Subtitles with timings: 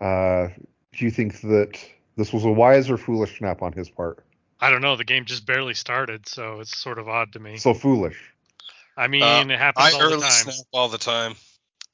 [0.00, 0.48] uh,
[0.92, 1.78] do you think that
[2.16, 4.22] this was a wise or foolish snap on his part?
[4.60, 4.96] I don't know.
[4.96, 7.56] The game just barely started, so it's sort of odd to me.
[7.56, 8.16] So foolish.
[8.96, 10.30] I mean, Uh, it happens I all the early time.
[10.30, 11.34] snap all the time,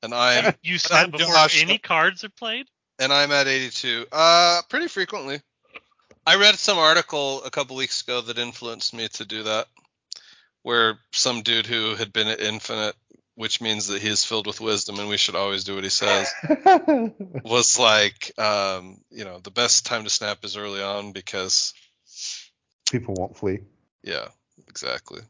[0.02, 1.62] and I'm You snap I'm before Josh.
[1.62, 2.66] any cards are played?
[2.98, 4.06] and I'm at 82.
[4.12, 5.40] Uh, pretty frequently.
[6.24, 9.66] I read some article a couple weeks ago that influenced me to do that,
[10.62, 12.94] where some dude who had been at Infinite,
[13.34, 15.90] which means that he is filled with wisdom and we should always do what he
[15.90, 16.32] says,
[17.44, 21.74] was like, um, you know, the best time to snap is early on because,
[22.90, 23.60] People won't flee.
[24.02, 24.28] yeah,
[24.68, 25.22] exactly.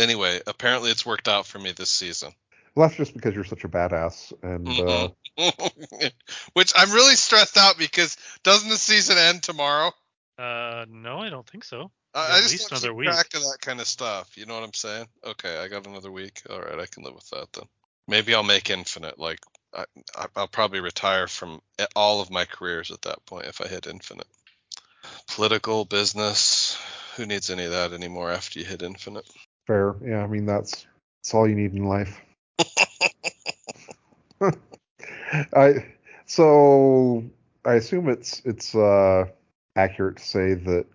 [0.00, 2.32] Anyway, apparently it's worked out for me this season.
[2.74, 4.32] Well, that's just because you're such a badass.
[4.42, 5.08] And uh,
[5.38, 6.12] Mhm.
[6.54, 9.92] Which I'm really stressed out because doesn't the season end tomorrow?
[10.38, 11.90] Uh, no, I don't think so.
[12.14, 13.08] I, Yeah, I at just least don't another keep week.
[13.12, 14.36] track of that kind of stuff.
[14.36, 15.06] You know what I'm saying?
[15.24, 16.42] Okay, I got another week.
[16.50, 17.64] All right, I can live with that then.
[18.08, 19.18] Maybe I'll make infinite.
[19.18, 19.40] Like
[19.74, 19.84] I,
[20.16, 21.60] I- I'll probably retire from
[21.96, 24.28] all of my careers at that point if I hit infinite.
[25.28, 26.78] Political, business.
[27.16, 29.26] Who needs any of that anymore after you hit infinite?
[29.66, 29.94] fair.
[30.04, 30.86] Yeah, I mean, that's,
[31.22, 32.20] that's all you need in life.
[35.54, 35.86] I
[36.26, 37.24] so
[37.64, 39.26] I assume it's it's uh,
[39.76, 40.86] accurate to say that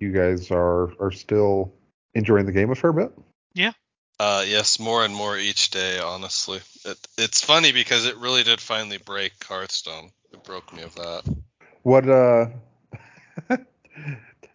[0.00, 1.72] you guys are are still
[2.14, 3.12] enjoying the game a fair bit.
[3.54, 3.72] Yeah.
[4.18, 5.98] Uh, yes, more and more each day.
[5.98, 10.10] Honestly, it, it's funny because it really did finally break Hearthstone.
[10.32, 11.22] It broke me of that.
[11.82, 12.46] What uh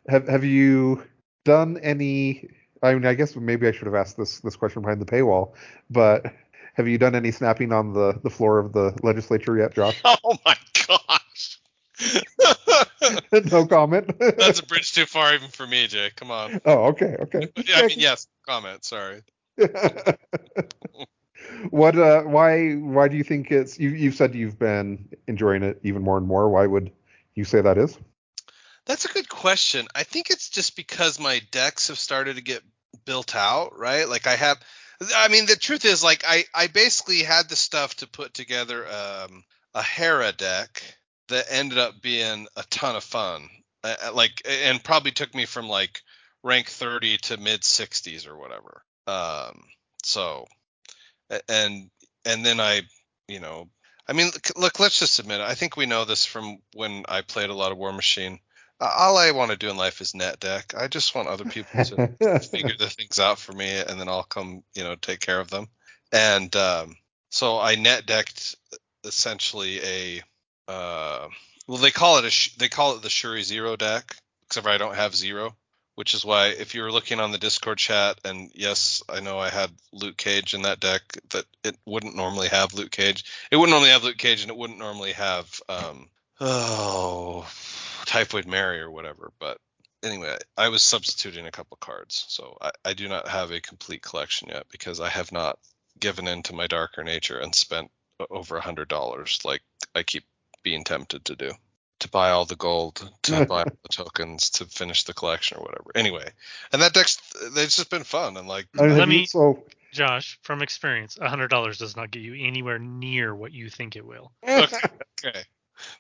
[0.08, 1.04] have have you
[1.46, 2.50] done any
[2.82, 5.54] I mean I guess maybe I should have asked this this question behind the paywall,
[5.90, 6.26] but
[6.74, 10.02] have you done any snapping on the the floor of the legislature yet, Josh?
[10.24, 10.56] Oh my
[10.88, 11.60] gosh.
[13.52, 14.12] no comment.
[14.20, 16.12] That's a bridge too far even for me, Jay.
[16.16, 16.62] Come on.
[16.66, 17.50] oh, okay, okay.
[17.76, 18.84] I mean, yes, comment.
[18.86, 19.22] Sorry.
[21.70, 25.80] what uh why why do you think it's you you've said you've been enjoying it
[25.84, 26.50] even more and more.
[26.50, 26.92] Why would
[27.36, 27.98] you say that is?
[28.86, 29.88] That's a good question.
[29.94, 32.64] I think it's just because my decks have started to get
[33.06, 34.08] built out, right?
[34.08, 34.58] Like I have
[35.16, 38.86] I mean the truth is like I I basically had the stuff to put together
[38.88, 40.82] um a Hela deck
[41.32, 43.50] that ended up being a ton of fun.
[43.84, 46.02] Uh, uh, like and probably took me from like
[46.44, 48.84] rank 30 to mid 60s or whatever.
[49.08, 49.64] Um
[50.04, 50.46] so
[51.50, 51.90] and
[52.26, 52.82] and then I,
[53.28, 53.70] you know,
[54.08, 55.48] I mean, look, look, let's just admit it.
[55.48, 58.40] I think we know this from when I played a lot of Warmachine.
[58.80, 60.74] Uh, all I want to do in life is net deck.
[60.78, 64.24] I just want other people to figure the things out for me, and then I'll
[64.24, 65.68] come, you know, take care of them.
[66.12, 66.96] And um,
[67.30, 68.56] so I net decked
[69.04, 70.22] essentially a,
[70.68, 71.28] uh,
[71.68, 74.78] well, they call it a, they call it the Shuri Zero deck, except for I
[74.78, 75.56] don't have zero
[75.96, 79.38] which is why if you were looking on the Discord chat, and yes, I know
[79.38, 83.26] I had Luke Cage in that deck, that it wouldn't normally have Luke Cage.
[83.52, 87.48] It wouldn't normally have Luke Cage, and it wouldn't normally have um, oh
[88.06, 89.32] Typhoid Mary or whatever.
[89.40, 89.60] But
[90.02, 94.02] anyway, I was substituting a couple cards, so I, I do not have a complete
[94.02, 95.60] collection yet because I have not
[96.00, 97.92] given in to my darker nature and spent
[98.30, 99.62] over a hundred dollars like
[99.94, 100.24] I keep
[100.64, 101.52] being tempted to do
[102.02, 105.64] to buy all the gold, to buy all the tokens, to finish the collection or
[105.64, 105.92] whatever.
[105.96, 106.28] Anyway,
[106.74, 107.22] and that deck's
[107.56, 109.64] it's just been fun and like I Let me- so
[109.94, 114.06] Josh, from experience, a $100 does not get you anywhere near what you think it
[114.06, 114.32] will.
[114.48, 114.78] okay,
[115.26, 115.42] okay,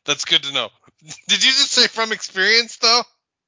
[0.06, 0.70] that's good to know.
[1.28, 3.02] Did you just say from experience though?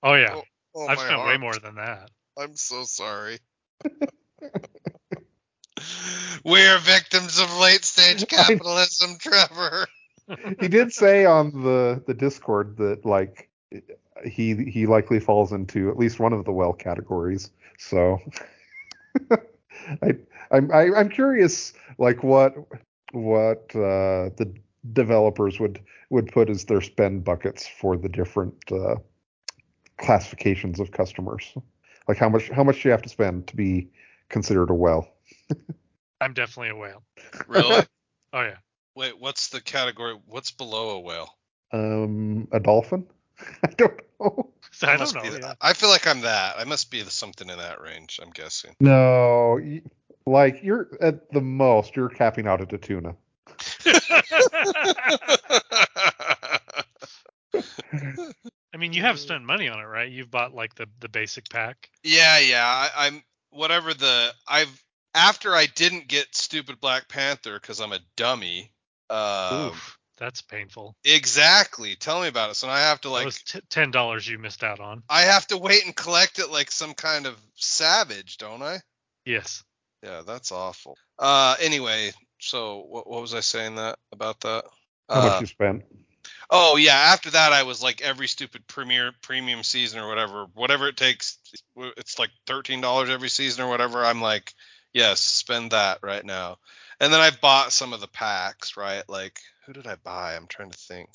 [0.04, 0.36] Oh, yeah.
[0.36, 0.44] Oh,
[0.76, 2.12] oh I've my spent way more than that.
[2.38, 3.40] I'm so sorry.
[6.44, 9.88] We're victims of late stage capitalism, Trevor.
[10.60, 13.50] He did say on the the Discord that like
[14.26, 17.52] he he likely falls into at least one of the well categories.
[17.78, 18.20] So
[20.02, 20.16] I
[20.52, 22.56] I'm I, I'm curious like what
[23.12, 24.54] what uh, the
[24.94, 25.80] developers would
[26.10, 28.96] would put as their spend buckets for the different uh,
[29.98, 31.54] classifications of customers.
[32.08, 33.90] Like how much how much do you have to spend to be
[34.30, 35.08] considered a whale?
[36.22, 37.04] I'm definitely a whale.
[37.48, 37.84] Really?
[38.36, 38.56] Oh yeah.
[38.96, 40.16] Wait, what's the category?
[40.28, 41.36] What's below a whale?
[41.72, 43.08] Um, a dolphin?
[43.64, 44.50] I don't know.
[44.72, 45.38] So I must don't know.
[45.40, 45.54] yeah.
[45.62, 46.56] I feel like I'm that.
[46.58, 48.20] I must be something in that range.
[48.22, 48.76] I'm guessing.
[48.80, 49.60] No,
[50.26, 53.16] like you're at the most you're capping out at a tuna.
[58.74, 60.12] I mean, you have spent money on it, right?
[60.12, 61.90] You've bought like the the basic pack.
[62.04, 62.66] yeah, yeah.
[62.66, 68.00] I, I'm whatever the I've after I didn't get stupid Black Panther because I'm a
[68.16, 68.72] dummy.
[69.14, 70.96] Um, Oof, that's painful.
[71.04, 71.96] exactly.
[71.96, 72.56] Tell me about it.
[72.56, 75.04] So now I have to that like was t- ten dollars you missed out on.
[75.10, 78.80] I have to wait and collect it like some kind of savage, don't I?
[79.26, 79.64] Yes.
[80.02, 80.98] Yeah, that's awful.
[81.18, 84.66] Uh, anyway, so what, what was I saying that about that?
[85.10, 85.84] How Uh, much you spent?
[86.50, 90.88] Oh yeah, after that I was like every stupid premier premium season or whatever, whatever
[90.88, 91.38] it takes.
[91.76, 94.04] It's like thirteen dollars every season or whatever.
[94.04, 94.54] I'm like,
[94.94, 96.58] yes, spend that right now.
[97.04, 99.04] And then I've bought some of the packs, right?
[99.10, 100.36] Like, who did I buy?
[100.38, 101.10] I'm trying to think.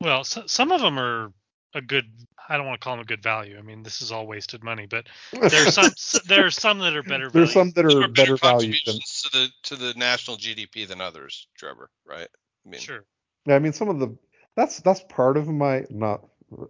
[0.00, 1.32] Well, so, some of them are
[1.74, 2.06] a good.
[2.48, 3.56] I don't want to call them a good value.
[3.56, 5.06] I mean, this is all wasted money, but
[5.48, 7.30] there's some s- there's some that are better.
[7.30, 7.70] There's value.
[7.70, 8.94] some that are are better bigger value than.
[8.94, 11.88] contributions to the to the national GDP than others, Trevor.
[12.04, 12.28] Right?
[12.66, 13.04] I mean, Sure.
[13.46, 14.16] Yeah, I mean, some of the
[14.56, 16.24] that's that's part of my not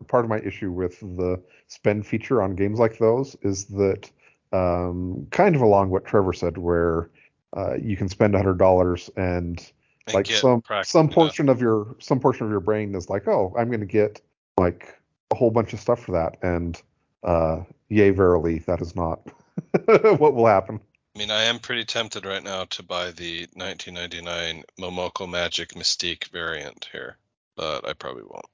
[0.08, 4.10] part of my issue with the spend feature on games like those is that
[4.52, 7.10] um, kind of along what Trevor said, where
[7.56, 9.60] uh, you can spend a hundred dollars and
[10.06, 11.14] and like get some practice- some yeah.
[11.14, 14.20] portion of your some portion of your brain is like, oh, I'm going to get
[14.56, 14.98] like
[15.30, 16.80] a whole bunch of stuff for that, and
[17.22, 19.20] uh, yay, verily, that is not
[19.84, 20.80] what will happen.
[21.14, 26.28] I mean, I am pretty tempted right now to buy the 1999 Momoko Magic Mystique
[26.28, 27.16] variant here,
[27.56, 28.46] but I probably won't.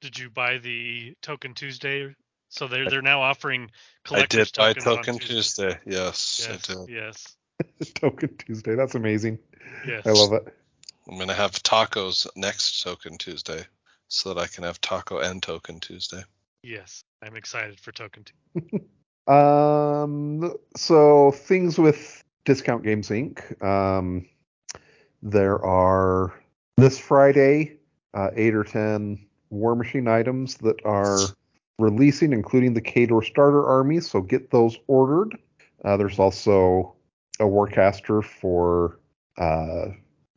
[0.00, 2.14] Did you buy the Token Tuesday?
[2.48, 3.70] So they're they're now offering
[4.10, 5.78] I did buy tokens on Token Tuesday.
[5.86, 6.88] Yes, Yes, I did.
[6.88, 7.36] yes,
[7.94, 9.38] Token Tuesday, that's amazing.
[9.86, 10.06] yes.
[10.06, 10.54] I love it.
[11.08, 13.64] I'm gonna have tacos next Token Tuesday,
[14.08, 16.22] so that I can have taco and Token Tuesday.
[16.62, 18.84] Yes, I'm excited for Token Tuesday.
[19.26, 23.62] Um, so things with Discount Games Inc.
[23.62, 24.26] Um,
[25.22, 26.34] there are
[26.76, 27.78] this Friday
[28.14, 31.18] uh, eight or ten Warmachine items that are
[31.78, 34.00] releasing, including the Khador starter army.
[34.00, 35.38] So get those ordered.
[35.84, 36.94] Uh, there's also
[37.40, 39.00] a Warcaster for
[39.38, 39.86] uh,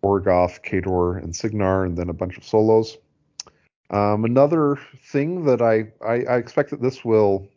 [0.03, 2.97] Orgoth, Khador, and Cygnar, and then a bunch of solos.
[3.89, 7.47] Um, another thing that I, I, I expect that this will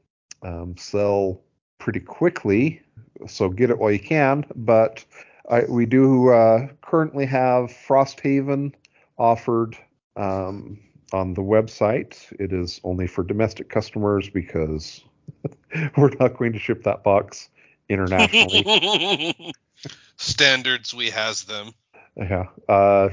[0.42, 1.40] um, sell
[1.78, 2.82] pretty quickly,
[3.26, 4.44] so get it while you can.
[4.54, 5.04] But
[5.48, 8.74] I, we do uh, currently have Frosthaven
[9.18, 9.76] offered
[10.16, 10.78] um,
[11.12, 12.32] on the website.
[12.38, 15.02] It is only for domestic customers because
[15.96, 17.48] we're not going to ship that box
[17.88, 19.52] internationally.
[20.16, 21.72] Standards we has them.
[22.16, 23.10] yeah, uh,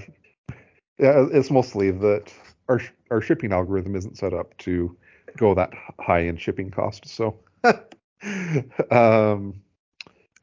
[0.98, 2.34] yeah, it's mostly that
[2.70, 2.82] our
[3.12, 4.96] our shipping algorithm isn't set up to
[5.38, 7.08] go that high in shipping cost.
[7.08, 7.40] So,
[8.92, 9.62] um,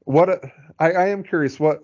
[0.04, 0.44] what
[0.78, 1.82] I, I am curious, what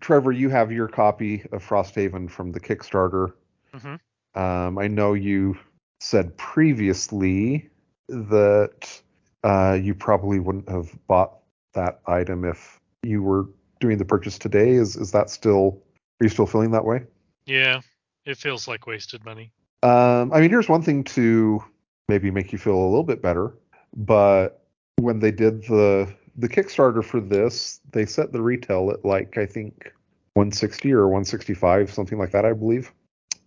[0.00, 3.32] Trevor, you have your copy of Frosthaven from the Kickstarter.
[3.74, 4.00] Mhm.
[4.34, 5.56] Um, I know you
[6.00, 7.70] said previously
[8.08, 9.00] that
[9.44, 11.41] uh, you probably wouldn't have bought
[11.74, 13.46] that item if you were
[13.80, 14.70] doing the purchase today.
[14.70, 15.82] Is is that still?
[16.20, 17.02] Are you still feeling that way?
[17.46, 17.80] Yeah,
[18.24, 19.52] it feels like wasted money.
[19.82, 21.62] Um, I mean, here's one thing to
[22.08, 23.52] maybe make you feel a little bit better.
[23.96, 24.64] But
[24.96, 29.46] when they did the the Kickstarter for this, they set the retail at like I
[29.46, 29.92] think
[30.34, 32.92] 160 or 165, something like that, I believe.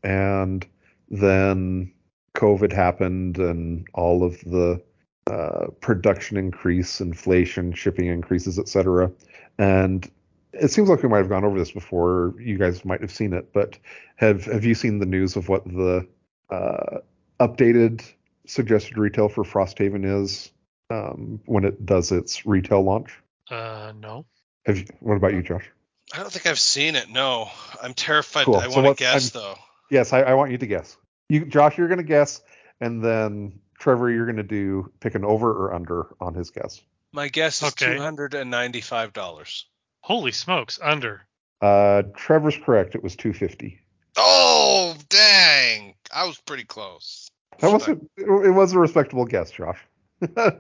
[0.04, 0.66] And
[1.10, 1.92] then
[2.36, 4.82] COVID happened, and all of the
[5.30, 9.12] uh, production increase, inflation, shipping increases, etc.
[9.58, 10.10] And
[10.54, 12.34] it seems like we might have gone over this before.
[12.40, 13.78] You guys might have seen it, but
[14.18, 16.08] have have you seen the news of what the
[16.50, 17.00] uh,
[17.40, 18.04] updated
[18.46, 20.52] suggested retail for Frosthaven is
[20.92, 23.12] um, when it does its retail launch?
[23.50, 24.26] Uh, no.
[24.66, 25.70] Have you, what about you, Josh?
[26.14, 27.10] I don't think I've seen it.
[27.10, 27.50] No,
[27.82, 28.46] I'm terrified.
[28.46, 28.58] Cool.
[28.58, 29.56] I So want to guess I'm- though.
[29.92, 30.98] Yes, I, I want you to guess.
[31.30, 32.42] You, Josh, you're going to guess,
[32.82, 36.82] and then Trevor, you're going to do pick an over or under on his guess.
[37.14, 37.94] My guess is Okay.
[37.94, 39.68] two hundred and ninety-five dollars.
[40.02, 41.22] Holy smokes, under.
[41.62, 42.96] Uh, Trevor's correct.
[42.96, 43.80] It was 250.
[44.18, 45.94] Oh dang!
[46.12, 47.28] I was pretty close.
[47.60, 49.78] That was a, it was a respectable guess, Josh.
[50.36, 50.52] uh,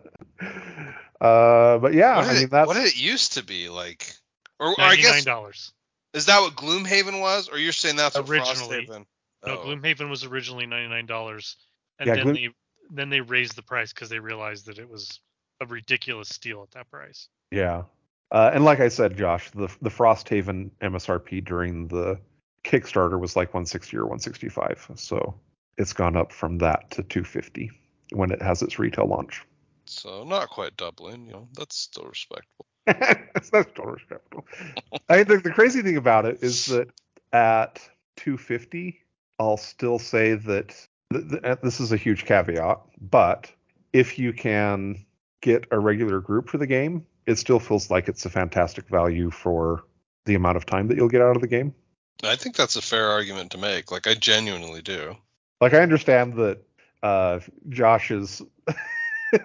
[1.19, 4.13] but yeah, What I mean it, that's what did it used to be like?
[4.59, 5.73] Or, or I guess dollars.
[6.13, 8.85] Is that what Gloomhaven was, or you're saying that's what Originally.
[8.85, 9.05] Frosthaven?
[9.47, 9.65] No, Oh.
[9.65, 11.55] Gloomhaven was originally ninety nine dollars,
[11.99, 12.49] and Yeah, then Gloom- they
[12.89, 15.19] then they raised the price because they realized that it was
[15.61, 17.27] a ridiculous steal at that price.
[17.51, 17.83] Yeah.
[18.31, 22.19] Uh, and like I said, Josh, the the Frosthaven MSRP during the
[22.63, 24.91] Kickstarter was like 160 or 165.
[24.95, 25.35] So
[25.77, 27.71] it's gone up from that to 250
[28.11, 29.43] when it has its retail launch.
[29.85, 31.27] So not quite doubling.
[31.27, 32.65] You know, that's still respectable.
[32.85, 34.45] That's not total respectable.
[35.09, 36.87] I think the crazy thing about it is that
[37.33, 37.81] at
[38.17, 38.99] 250,
[39.39, 43.51] I'll still say that th- th- this is a huge caveat, but
[43.93, 45.05] if you can
[45.41, 49.31] get a regular group for the game, it still feels like it's a fantastic value
[49.31, 49.83] for
[50.25, 51.73] the amount of time that you'll get out of the game.
[52.23, 53.91] I think that's a fair argument to make.
[53.91, 55.15] Like I genuinely do.
[55.61, 56.59] Like I understand that
[57.03, 58.41] uh, Josh's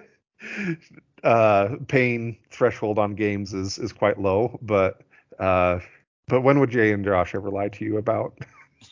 [1.23, 5.01] uh, pain threshold on games is is quite low, but
[5.39, 5.79] uh,
[6.27, 8.37] but when would Jay and Josh ever lie to you about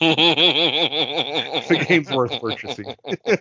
[0.00, 2.96] the the game's worth purchasing?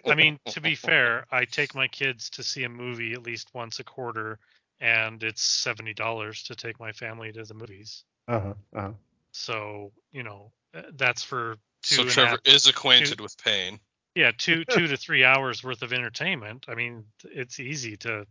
[0.09, 3.53] I mean, to be fair, I take my kids to see a movie at least
[3.53, 4.39] once a quarter,
[4.79, 8.03] and it's seventy dollars to take my family to the movies.
[8.27, 8.91] uh-huh, uh-huh.
[9.31, 13.79] So you know uh, that's for two So and Trevor half- is acquainted with pain.
[14.15, 16.65] yeah two two to three hours worth of entertainment.
[16.67, 18.25] I mean, it's easy to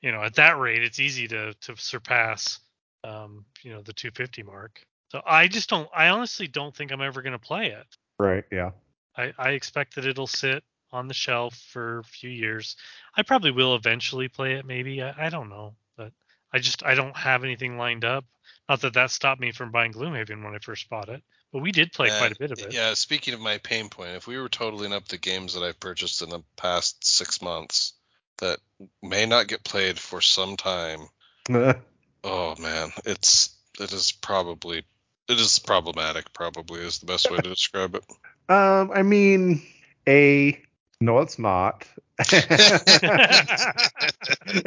[0.00, 2.60] you know at that rate it's easy to to surpass
[3.04, 4.80] um you know the 250 mark.
[5.14, 5.88] So I just don't.
[5.94, 7.86] I honestly don't think I'm ever going to play it.
[8.18, 8.72] Right, yeah.
[9.16, 12.74] I, I expect that it'll sit on the shelf for a few years.
[13.16, 15.00] I probably will eventually play it, maybe.
[15.00, 16.10] I, I don't know, but
[16.52, 18.24] I just I don't have anything lined up.
[18.68, 21.70] Not that that stopped me from buying Gloomhaven when I first bought it, but we
[21.70, 22.74] did play quite a bit of it.
[22.74, 25.78] Yeah, speaking of my pain point, if we were totaling up the games that I've
[25.78, 27.92] purchased in the past six months
[28.38, 28.58] that
[29.00, 31.06] may not get played for some time,
[31.48, 34.82] oh man, it's it is probably
[35.28, 36.32] it is problematic.
[36.32, 38.04] Probably is the best way to describe it.
[38.48, 39.62] um, I mean,
[40.08, 40.60] A,
[41.00, 41.86] no, it's not.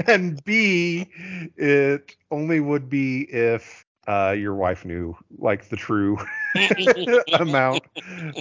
[0.08, 1.08] and B,
[1.56, 6.18] it only would be if uh, your wife knew like the true
[7.34, 7.84] amount.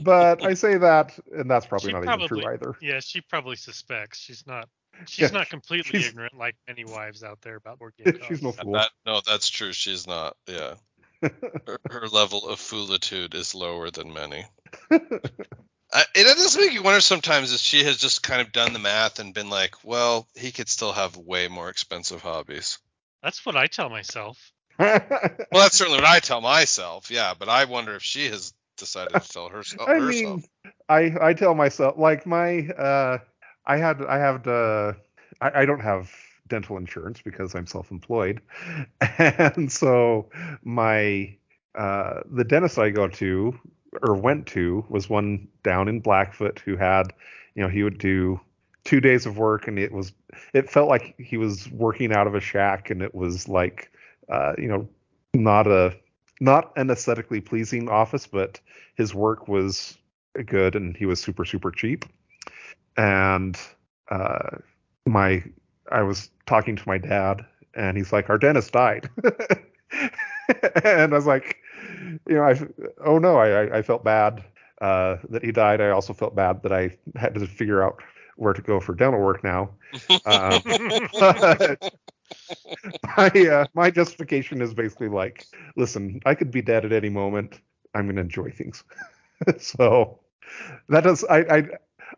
[0.02, 2.74] But I say that, and that's probably She not even true either.
[2.80, 4.18] Yeah, she probably suspects.
[4.18, 4.68] She's not.
[5.06, 8.42] She's Yeah, not completely she's- ignorant like many wives out there about board game She's
[8.42, 8.72] no fool.
[8.72, 9.72] That, no, that's true.
[9.72, 10.36] She's not.
[10.48, 10.74] Yeah,
[11.66, 14.44] her, her level of foolitude is lower than many.
[15.92, 18.78] I, it does make you wonder sometimes if she has just kind of done the
[18.78, 22.78] math and been like, well, he could still have way more expensive hobbies.
[23.22, 24.52] That's what I tell myself.
[24.78, 27.10] Well, that's certainly what I tell myself.
[27.10, 29.88] Yeah, but I wonder if she has decided to tell herself.
[29.88, 30.10] I herself.
[30.10, 30.44] mean,
[30.88, 33.18] I I tell myself like my uh
[33.64, 34.92] I had I have uh
[35.40, 36.10] I, I don't have
[36.48, 38.40] dental insurance because I'm self-employed,
[39.18, 40.28] and so
[40.62, 41.36] my
[41.74, 43.58] uh the dentist I go to
[44.02, 47.12] or went to was one down in Blackfoot who had
[47.54, 48.40] you know he would do
[48.84, 50.12] two days of work and it was
[50.54, 53.90] it felt like he was working out of a shack and it was like
[54.30, 54.88] uh you know
[55.34, 55.94] not a
[56.40, 58.60] not an aesthetically pleasing office but
[58.94, 59.98] his work was
[60.44, 62.04] good and he was super super cheap.
[62.96, 63.58] And
[64.10, 64.58] uh
[65.06, 65.42] my
[65.90, 69.08] i was talking to my dad and he's like our dentist died
[70.84, 71.56] and i was like
[72.28, 72.58] you know i
[73.04, 74.44] oh no i I- felt bad
[74.80, 78.02] uh that he died i also felt bad that i had to figure out
[78.36, 79.70] where to go for dental work now
[80.26, 80.62] um,
[83.16, 87.60] my uh, my justification is basically like, listen, I could be dead at any moment.
[87.94, 88.84] I'm gonna enjoy things.
[89.58, 90.20] so
[90.88, 91.24] that does.
[91.24, 91.62] I, I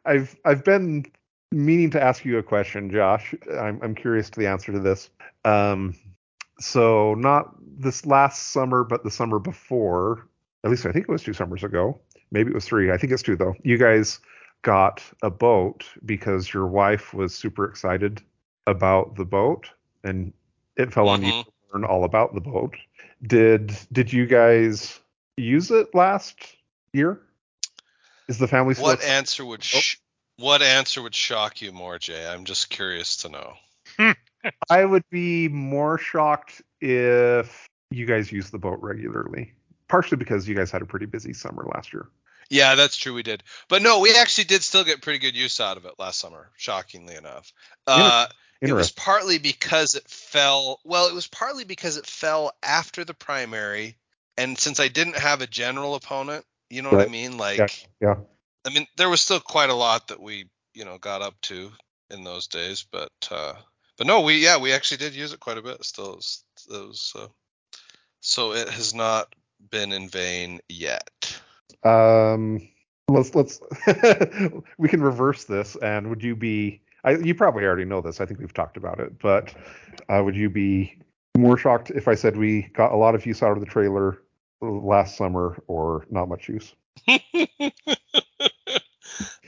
[0.04, 1.04] I've I've been
[1.52, 3.34] meaning to ask you a question, Josh.
[3.50, 5.10] I'm I'm curious to the answer to this.
[5.44, 5.94] Um,
[6.60, 10.26] so not this last summer, but the summer before.
[10.64, 12.00] At least I think it was two summers ago.
[12.30, 12.90] Maybe it was three.
[12.90, 13.54] I think it's two though.
[13.62, 14.20] You guys
[14.62, 18.20] got a boat because your wife was super excited
[18.66, 19.70] about the boat
[20.04, 20.32] and
[20.76, 21.44] it fell on you Mhm.
[21.44, 22.76] to learn all about the boat.
[23.22, 24.98] Did did you guys
[25.36, 26.56] use it last
[26.92, 27.20] year?
[28.28, 29.96] Is the family still What answer would sh-
[30.38, 32.26] what answer would shock you more, Jay?
[32.26, 33.54] I'm just curious to know.
[34.70, 39.54] I would be more shocked if you guys used the boat regularly.
[39.88, 42.08] Partially because you guys had a pretty busy summer last year.
[42.50, 43.14] Yeah, that's true.
[43.14, 45.94] We did, but no, we actually did still get pretty good use out of it
[45.98, 46.50] last summer.
[46.56, 47.52] Shockingly enough,
[47.86, 48.26] uh,
[48.62, 50.80] it was partly because it fell.
[50.84, 53.96] Well, it was partly because it fell after the primary,
[54.38, 57.36] and since I didn't have a general opponent, you know what I mean?
[57.36, 57.66] Like, Yeah,
[58.00, 58.14] yeah.
[58.66, 61.70] I mean, there was still quite a lot that we, you know, got up to
[62.10, 63.54] in those days, but uh
[63.98, 65.84] but no, we yeah, we actually did use it quite a bit.
[65.84, 67.26] Still, it was, it was uh,
[68.20, 69.34] so it has not
[69.70, 71.40] been in vain yet.
[71.84, 72.68] Um,
[73.08, 73.60] let's let's
[74.78, 75.76] we can reverse this.
[75.76, 76.80] And would you be?
[77.04, 78.20] I, you probably already know this.
[78.20, 79.18] I think we've talked about it.
[79.18, 79.52] But
[80.08, 80.96] uh, would you be
[81.36, 84.22] more shocked if I said we got a lot of use out of the trailer
[84.60, 86.74] last summer, or not much use?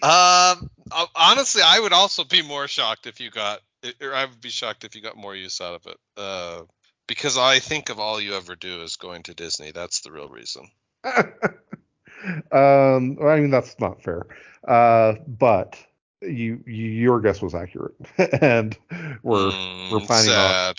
[0.03, 0.71] Um,
[1.15, 3.61] honestly, I would also be more shocked if you got,
[4.01, 5.97] or I would be shocked if you got more use out of it.
[6.17, 6.63] Uh,
[7.07, 9.73] because I think of all you ever do is going to Disney.
[9.73, 10.69] That's the real reason.
[11.05, 14.27] um, I mean that's not fair.
[14.67, 15.77] Uh, but
[16.23, 17.95] you, you your guess was accurate,
[18.41, 18.77] and
[19.23, 20.75] we're Mm, we're planning on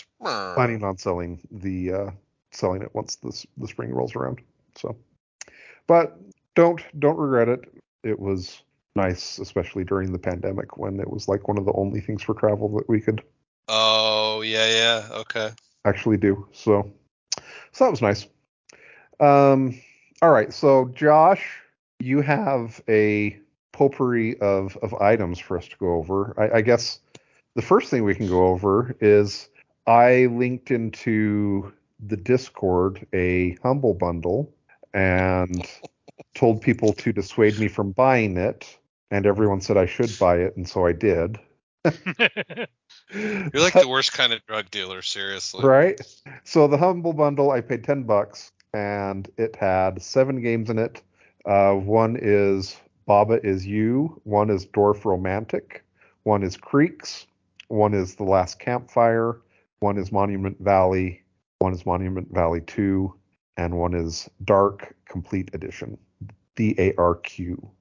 [0.55, 2.11] planning on selling the uh,
[2.51, 4.41] selling it once the the spring rolls around.
[4.75, 4.95] So,
[5.87, 6.17] but
[6.55, 7.61] don't don't regret it.
[8.03, 8.61] It was
[8.95, 12.33] nice, especially during the pandemic when it was like one of the only things for
[12.33, 13.23] travel that we could
[13.67, 15.17] Oh yeah, yeah.
[15.19, 15.51] Okay.
[15.85, 16.47] actually do.
[16.51, 16.91] So,
[17.71, 18.27] so that was nice.
[19.19, 19.79] Um,
[20.21, 20.53] all right.
[20.53, 21.61] So, Josh,
[21.99, 23.39] you have a
[23.71, 26.33] potpourri of of items for us to go over.
[26.37, 26.99] I, I guess
[27.55, 29.49] the first thing we can go over is
[29.87, 31.71] I linked into
[32.05, 34.53] the Discord a humble bundle
[34.93, 35.65] and
[36.35, 38.77] told people to dissuade me from buying it,
[39.11, 41.37] and everyone said I should buy it, and so I did.
[41.85, 45.65] You're like the worst kind of drug dealer, seriously.
[45.65, 45.99] right?
[46.45, 51.01] So the humble bundle, I paid ten bucks, and it had seven games in it.
[51.45, 55.81] Uh, one is Baba is You, one is Dorfromantik,
[56.23, 57.27] one is Creaks,
[57.67, 59.41] one is The Last Campfire,
[59.79, 61.21] one is Monument Valley,
[61.59, 63.13] one is Monument Valley Two,
[63.57, 65.97] and one is DARQ Complete Edition,
[66.55, 67.71] D A R Q.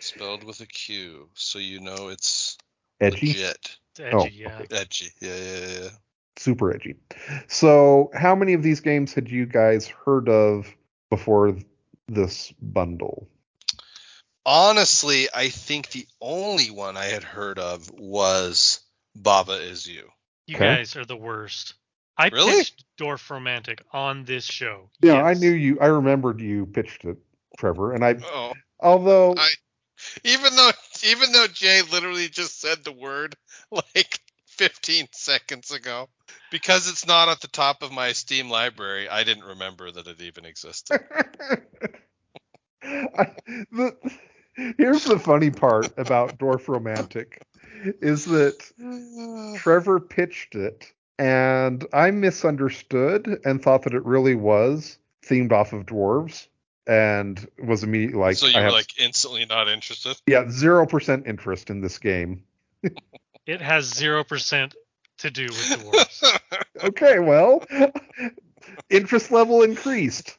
[0.00, 2.56] Spelled with a Q, so you know it's
[3.00, 3.78] Edgy, legit.
[3.96, 4.58] It's oh, edgy, Oh, yeah.
[4.60, 4.76] okay.
[4.76, 5.08] Edgy.
[5.20, 5.88] Yeah, yeah, yeah.
[6.36, 6.94] super edgy.
[7.48, 10.66] So, how many of these games had you guys heard of
[11.10, 11.56] before
[12.06, 13.28] this bundle?
[14.46, 18.80] Honestly, I think the only one I had heard of was
[19.14, 20.08] Baba is You.
[20.46, 20.76] You Okay.
[20.76, 21.74] guys are the worst.
[22.16, 22.52] I Really?
[22.52, 24.90] pitched Dorfromantik on this show.
[25.02, 25.78] Yeah, I knew you.
[25.80, 27.18] I remembered you pitched it,
[27.58, 27.92] Trevor.
[27.92, 29.52] And I, Oh, although I-
[30.24, 30.70] even though
[31.06, 33.34] even though Jay literally just said the word
[33.70, 36.08] like 15 seconds ago,
[36.50, 40.20] because it's not at the top of my Steam library, I didn't remember that it
[40.20, 41.00] even existed.
[42.82, 43.32] I,
[43.72, 43.96] the,
[44.76, 47.38] here's the funny part about Dorfromantik
[48.00, 48.58] is that
[49.58, 55.86] Trevor pitched it, and I misunderstood and thought that it really was themed off of
[55.86, 56.46] dwarves,
[56.88, 60.16] and was immediately like, so you I were have, like instantly not interested.
[60.26, 62.42] yeah, zero percent interest in this game.
[63.46, 64.74] It has zero percent
[65.18, 66.38] to do with dwarves.
[66.84, 67.64] Okay, well,
[68.90, 70.36] interest level increased.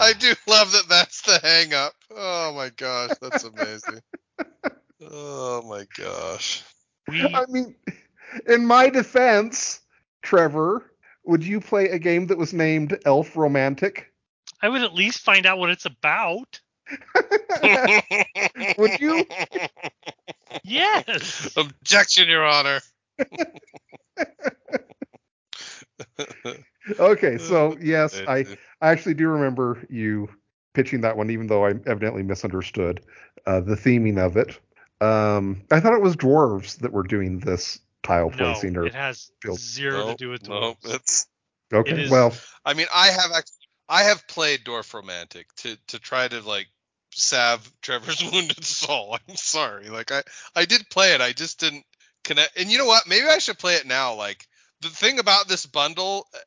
[0.00, 1.92] I do love that that's the hang up.
[2.10, 4.00] Oh my gosh, that's amazing.
[5.10, 6.62] oh my gosh.
[7.10, 7.74] I mean,
[8.48, 9.80] in my defense,
[10.22, 10.90] Trevor,
[11.24, 14.12] would you play a game that was named Elf Romantic?
[14.62, 16.60] I would at least find out what it's about.
[18.78, 19.26] Would you?
[20.64, 21.50] Yes.
[21.56, 22.80] Objection, Your Honor.
[26.98, 28.44] Okay, so yes, I,
[28.82, 30.28] I actually do remember you
[30.74, 33.00] pitching that one, even though I evidently misunderstood
[33.46, 34.60] uh, the theming of it.
[35.00, 38.76] Um, I thought it was dwarves that were doing this tile No, placing.
[38.76, 40.94] Or it has build- zero Nope, to do with nope, dwarves.
[40.94, 41.26] it's
[41.72, 42.32] okay, it is- well,
[42.64, 46.68] I mean, I have actually, I have played Dorfromantik to to try to like
[47.12, 49.18] salve Trevor's wounded soul.
[49.28, 50.22] I'm sorry, like I
[50.54, 51.84] I did play it, I just didn't
[52.22, 52.58] connect.
[52.58, 53.06] And you know what?
[53.08, 54.14] Maybe I should play it now.
[54.14, 54.46] Like
[54.80, 56.38] the thing about this bundle uh,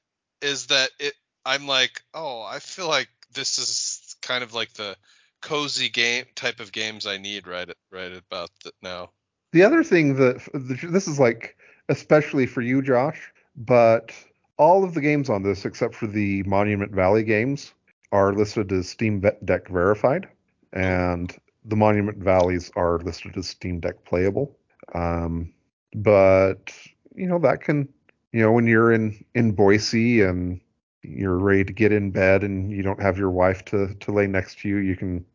[0.41, 1.13] is that it,
[1.45, 4.95] I'm like, oh, I feel like this is kind of like the
[5.41, 9.11] cozy game type of games I need right at, right about th- now.
[9.51, 11.57] The other thing that this is like,
[11.89, 14.11] especially for you, Josh, but
[14.57, 17.73] all of the games on this, except for the Monument Valley games,
[18.11, 20.27] are listed as Steam Deck verified,
[20.73, 24.55] and the Monument Valleys are listed as Steam Deck playable.
[24.95, 25.53] Um,
[25.95, 26.71] but
[27.15, 27.87] you know that can,
[28.31, 30.59] you know, when you're in in Boise and
[31.03, 34.27] you're ready to get in bed and you don't have your wife to to lay
[34.27, 35.25] next to you, you can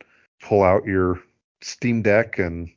[0.40, 1.20] pull out your
[1.60, 2.70] Steam Deck and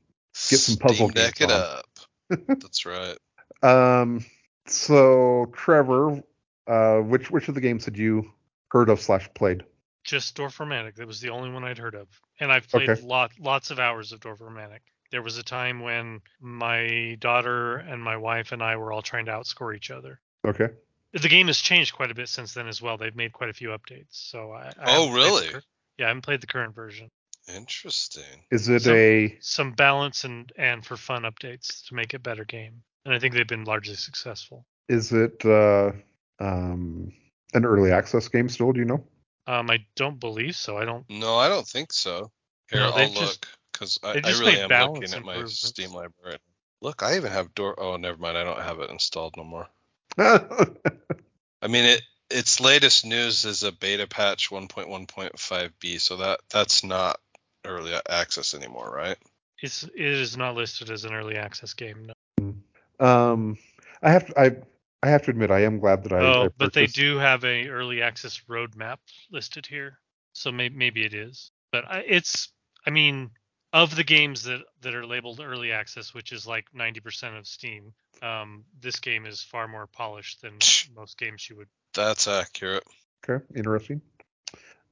[0.50, 1.62] Get some puzzle Steam Deck games it on.
[1.62, 2.50] up.
[2.60, 3.18] That's right.
[3.64, 4.26] Um.
[4.68, 6.22] So Trevor,
[6.68, 8.32] uh, which which of the games had you
[8.70, 9.64] heard of slash played?
[10.04, 10.96] Just Dorfromantik.
[10.96, 12.08] That was the only one I'd heard of,
[12.40, 13.02] and I've played Okay.
[13.02, 14.82] lot lots of hours of Dorfromantik.
[15.12, 19.26] There was a time when my daughter and my wife and I were all trying
[19.26, 20.20] to outscore each other.
[20.46, 20.70] Okay.
[21.14, 22.98] the game has changed quite a bit since then as well.
[22.98, 24.08] They've made quite a few updates.
[24.12, 25.48] So I, I Oh, haven't the really?
[25.48, 25.62] cur-
[25.98, 27.10] yeah, I haven't played the current version.
[27.54, 28.44] Interesting.
[28.52, 32.20] Is it Some- a Some balance and and for fun updates to make it a
[32.20, 34.66] better game, and I think they've been largely successful.
[34.90, 35.92] is it uh,
[36.40, 37.14] um,
[37.54, 38.72] an early access game still?
[38.72, 39.04] Do you know?
[39.48, 40.78] Um, I don't believe so.
[40.78, 41.06] I don't.
[41.10, 42.32] No, I don't think so.
[42.72, 45.44] Here, No, I'll they've look because I, I really am looking at my.
[45.46, 46.40] Steam library.
[46.82, 47.80] Look, I even have door.
[47.80, 48.38] Oh, never mind.
[48.38, 49.70] I don't have it installed no more.
[50.18, 57.20] I mean, it its latest news is a beta patch 1.1.5b, so that that's not
[57.66, 59.18] early access anymore, right?
[59.62, 62.12] It's it is not listed as an early access game.
[62.40, 62.56] No.
[63.00, 63.58] um,
[64.02, 64.56] I have to, I
[65.02, 66.20] I have to admit I am glad that I.
[66.20, 68.98] oh, I but they do have a early access roadmap
[69.32, 70.00] listed here,
[70.34, 71.52] so maybe maybe it is.
[71.72, 72.50] But I, it's
[72.86, 73.32] I mean
[73.76, 77.94] of the games that that are labeled early access, which is like 90% of Steam,
[78.22, 80.54] um, this game is far more polished than
[80.96, 81.68] most games you would.
[81.94, 82.84] That's accurate.
[83.28, 84.02] Okay, interesting.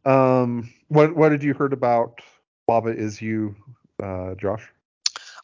[0.06, 2.20] Um, what what did you heard about
[2.68, 3.56] Baba is you,
[4.02, 4.68] uh, Josh?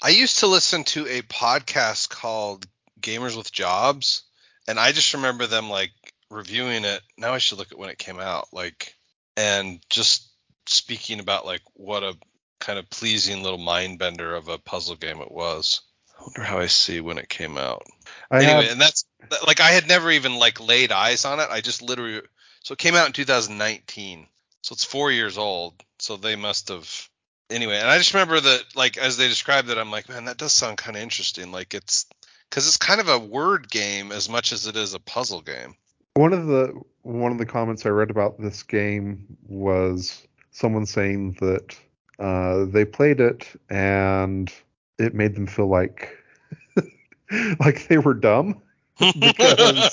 [0.01, 2.65] I used to listen to a podcast called
[3.01, 4.23] Gamers with Jobs,
[4.67, 5.91] and I just remember them like
[6.29, 7.01] reviewing it.
[7.17, 8.95] Now I should look at when it came out, like,
[9.35, 10.29] and just
[10.67, 12.15] speaking about like what a
[12.59, 15.81] kind of pleasing little mind bender of a puzzle game it was.
[16.17, 17.83] I wonder how I see when it came out.
[18.29, 19.05] I anyway, have, and that's
[19.47, 21.47] like I had never even like laid eyes on it.
[21.49, 22.21] I just literally
[22.63, 24.27] so it came out in 2019,
[24.61, 25.73] so it's four years old.
[25.99, 27.09] So they must have
[27.49, 27.77] anyway.
[27.77, 30.53] And I just remember that like as they described it, I'm like, man, that does
[30.53, 31.51] sound kind of interesting.
[31.51, 32.05] Like it's
[32.49, 35.75] because it's kind of a word game as much as it is a puzzle game.
[36.15, 41.37] one of the one of the comments I read about this game was someone saying
[41.39, 41.75] that
[42.19, 44.51] uh, they played it and
[44.97, 46.17] it made them feel like
[47.59, 48.61] like they were dumb.
[49.19, 49.89] Because-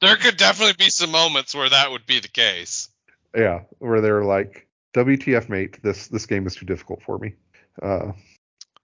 [0.00, 2.88] there could definitely be some moments where that would be the case.
[3.34, 5.82] Yeah, where they're like, "WTF, mate?
[5.82, 7.34] This this game is too difficult for me."
[7.80, 8.12] Uh,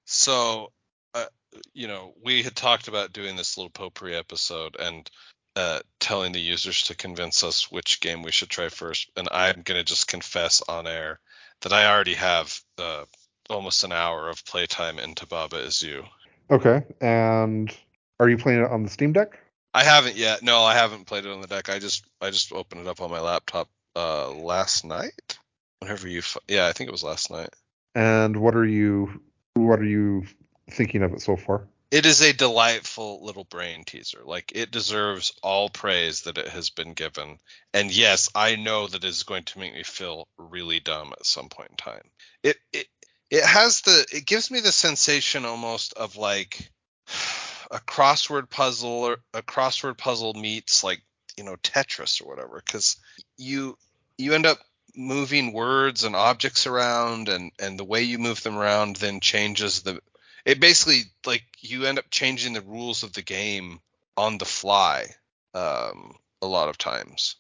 [0.05, 0.73] So,
[1.15, 1.27] uh,
[1.75, 5.11] you know, we had talked about doing this little potpourri episode and
[5.57, 9.11] uh, telling the users to convince us which game we should try first.
[9.17, 11.21] And I'm going to just confess on air
[11.63, 13.05] that I already have uh,
[13.51, 16.05] almost an hour of playtime into Baba Is You.
[16.51, 17.75] okay, and
[18.21, 19.39] are you playing it on the Steam Deck?
[19.75, 20.43] I haven't yet.
[20.43, 21.69] No, I haven't played it on the deck.
[21.69, 25.39] I just I just opened it up on my laptop uh, last night.
[25.81, 27.51] Whenever you, f- yeah, I think it was last night.
[27.95, 29.23] And what are you
[29.55, 30.25] what are you
[30.71, 31.67] thinking of it so far?
[31.91, 34.21] it is a delightful little brain teaser.
[34.25, 37.39] Like it deserves all praise that it has been given.
[37.73, 41.27] And yes, I know that it is going to make me feel really dumb at
[41.27, 42.11] some point in time.
[42.43, 42.87] It it
[43.31, 46.71] it has the it gives me the sensation almost of like
[47.71, 51.03] a crossword puzzle or a crossword puzzle meets like
[51.39, 52.97] you know Tetris or whatever cuz
[53.39, 53.79] you
[54.19, 54.59] you end up
[54.97, 59.83] moving words and objects around and and the way you move them around then changes
[59.83, 60.01] the
[60.45, 63.81] it basically like you end up changing the rules of the game
[64.17, 65.07] on the fly
[65.55, 67.37] um, a lot of times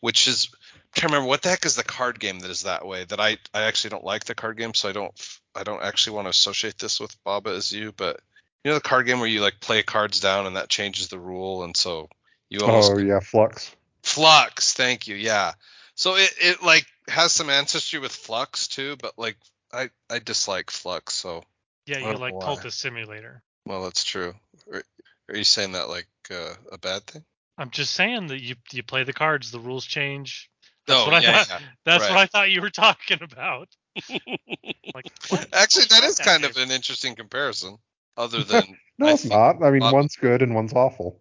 [0.00, 2.86] which is I can't remember what the heck is the card game that is that
[2.86, 5.82] way that I I actually don't like the card game so I don't I don't
[5.82, 8.20] actually want to associate this with Baba is you but
[8.64, 11.20] you know the card game where you like play cards down and that changes the
[11.20, 12.08] rule and so
[12.50, 13.74] you almost Oh yeah, Fluxx.
[14.16, 15.14] Fluxx, thank you.
[15.14, 15.52] Yeah.
[15.94, 19.36] So it, it like has some ancestry with Fluxx too, but like
[19.72, 21.42] I I dislike Fluxx, so
[21.86, 22.40] Yeah, you like know.
[22.40, 23.42] Cultist Simulator.
[23.66, 24.34] well that's true.
[24.72, 24.82] Are,
[25.28, 27.24] are you saying that like uh, a bad thing?
[27.58, 30.50] I'm just saying that you you play the cards, the rules change.
[30.86, 31.60] That's No, what I yeah, thought.
[31.60, 31.66] yeah.
[31.84, 32.10] That's right.
[32.10, 33.68] what I thought you were talking about.
[34.10, 35.48] like, what?
[35.52, 37.78] Actually, that is that kind of an interesting comparison.
[38.16, 39.62] Other than No, I it's not.
[39.62, 41.20] I mean, one's good and one's awful.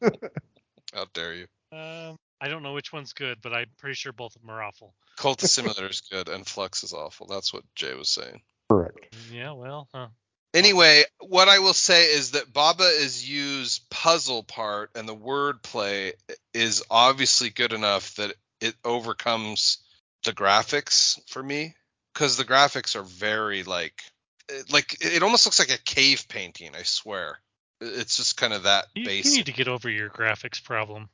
[0.02, 1.46] how dare you?
[1.72, 4.62] Um, I don't know which one's good, but I'm pretty sure both of them are
[4.62, 4.94] awful.
[5.18, 7.26] Cultist Simulator is good and Fluxx is awful.
[7.26, 8.42] That's what Jay was saying.
[8.70, 9.14] Correct.
[9.32, 10.08] Yeah, well, huh.
[10.54, 16.12] Anyway, what I will say is that Baba is You's puzzle part and the wordplay
[16.54, 19.78] is obviously good enough that it overcomes
[20.24, 21.74] the graphics for me
[22.14, 24.00] because the graphics are very like
[24.70, 26.70] like it almost looks like a cave painting.
[26.74, 27.38] I swear,
[27.80, 31.10] it's just kind of that You, you need to get over your graphics problem.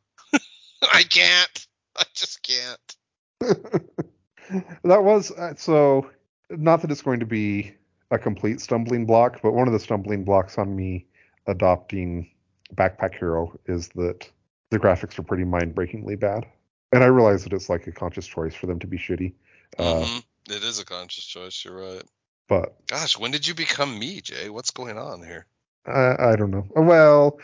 [0.92, 1.66] I can't.
[1.96, 2.96] I just can't.
[3.40, 6.10] that was uh, so.
[6.50, 7.72] Not that it's going to be
[8.10, 11.06] a complete stumbling block, but one of the stumbling blocks on me
[11.46, 12.30] adopting
[12.74, 14.28] Backpack Hero is that
[14.70, 16.46] the graphics are pretty mind-breakingly bad.
[16.92, 19.32] And I realize that it's like a conscious choice for them to be shitty.
[19.78, 20.24] Uh, Mhm.
[20.50, 21.64] It is a conscious choice.
[21.64, 22.02] You're right.
[22.48, 24.50] But Gosh, when did you become me, Jay?
[24.50, 25.46] What's going on here?
[25.86, 26.66] I, I don't know.
[26.76, 27.38] Well,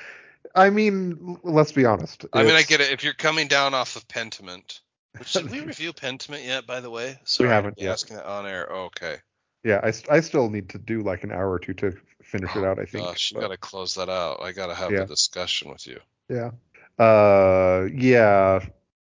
[0.58, 2.24] I mean, let's be honest.
[2.32, 2.90] I mean, I get it.
[2.92, 4.80] If you're coming down off of Pentiment,
[5.16, 6.66] which did we review Pentiment yet?
[6.66, 7.92] By the way, Sorry, haven't to be yet.
[7.92, 8.70] Asking that on air.
[8.70, 9.16] Oh, okay.
[9.64, 11.92] Yeah, I, I still need to do like an hour or two to
[12.22, 12.78] finish it Oh, out.
[12.78, 13.04] I think.
[13.06, 14.40] Gosh, you got to close that out.
[14.42, 15.02] I got to have Yeah.
[15.02, 15.98] a discussion with you.
[16.28, 16.50] Yeah.
[16.98, 18.60] Uh, yeah.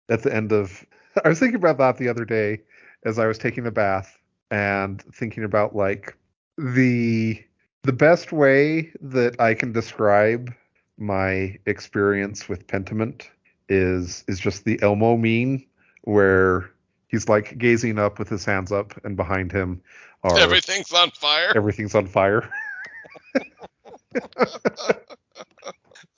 [0.08, 0.84] At the end of,
[1.24, 2.62] I was thinking about that the other day
[3.04, 4.16] as I was taking a bath
[4.50, 6.16] and thinking about like
[6.58, 7.42] the
[7.84, 10.52] the best way that I can describe
[11.02, 13.28] my experience with Pentiment
[13.68, 15.64] is is just the Elmo meme
[16.02, 16.70] where
[17.08, 19.82] he's like gazing up with his hands up and behind him
[20.22, 21.52] are Everything's on fire.
[21.54, 22.48] everything's on fire.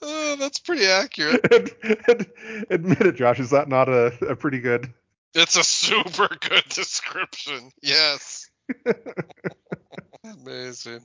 [0.06, 1.40] Oh, that's pretty accurate.
[1.50, 2.26] and, and
[2.68, 3.40] admit it, Josh.
[3.40, 4.92] Is that not a, a pretty good?
[5.34, 7.70] It's a super good description.
[7.82, 8.50] Yes.
[10.24, 11.00] Amazing.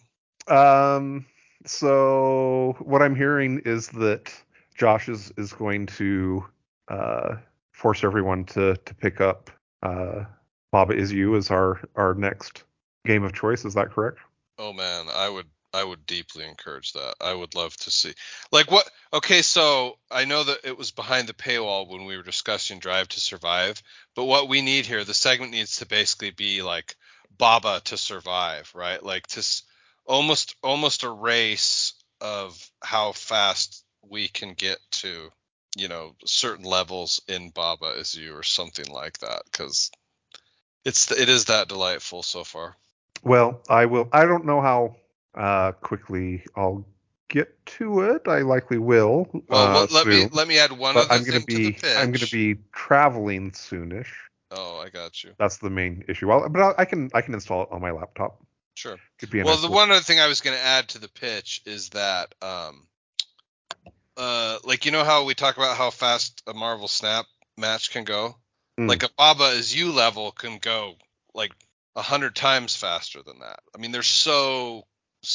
[0.47, 1.25] Um.
[1.65, 4.31] So what I'm hearing is that
[4.75, 6.45] Josh is is going to
[6.87, 7.35] uh,
[7.71, 9.51] force everyone to to pick up
[9.83, 10.25] uh,
[10.71, 12.63] Baba is you as our our next
[13.05, 13.65] game of choice.
[13.65, 14.19] Is that correct?
[14.57, 17.15] Oh man, I would I would deeply encourage that.
[17.21, 18.13] I would love to see.
[18.51, 22.23] Like what okay, so I know that it was behind the paywall when we were
[22.23, 23.81] discussing Drive to Survive,
[24.15, 26.95] but what we need here, the segment needs to basically be like
[27.37, 29.03] Baba to survive, right?
[29.03, 29.41] Like to
[30.09, 35.29] almost almost a race of how fast we can get to,
[35.77, 39.91] you know, certain levels in Baba is you or something like that cuz
[40.83, 42.75] it's it is that delightful so far.
[43.23, 44.09] Well, I will.
[44.11, 44.95] I don't know how
[45.35, 46.85] uh, quickly I'll
[47.27, 48.27] get to it.
[48.27, 49.27] I likely will.
[49.47, 51.55] Well, uh, let, let me let me add one but other I'm gonna thing be
[51.55, 51.97] to the pitch.
[51.97, 54.09] I'm gonna be traveling soonish.
[54.51, 55.33] Oh, I got you.
[55.37, 56.27] That's the main issue.
[56.27, 58.41] Well, but I, I can I can install it on my laptop.
[58.79, 58.97] Sure.
[59.19, 61.09] Could be Well, nice the one other thing I was going to add to the
[61.09, 62.87] pitch is that, um,
[64.15, 67.25] uh, like you know how we talk about how fast a Marvel Snap
[67.57, 68.37] match can go.
[68.79, 68.87] Mm.
[68.87, 70.93] Like a Baba is you level can go
[71.33, 71.51] like
[71.97, 73.59] a hundred times faster than that.
[73.75, 74.85] I mean, they're so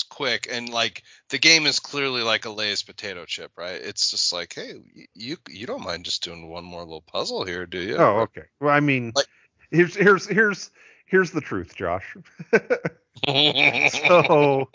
[0.09, 3.79] quick and like the game is clearly like a Lay's potato chip, right?
[3.79, 4.73] It's just like, hey,
[5.15, 7.97] you you don't mind just doing one more little puzzle here, do you?
[7.97, 8.45] Oh, okay.
[8.59, 9.27] Well, I mean, Like-
[9.71, 10.71] here's here's here's
[11.05, 12.17] here's the truth, Josh.
[13.91, 14.69] so,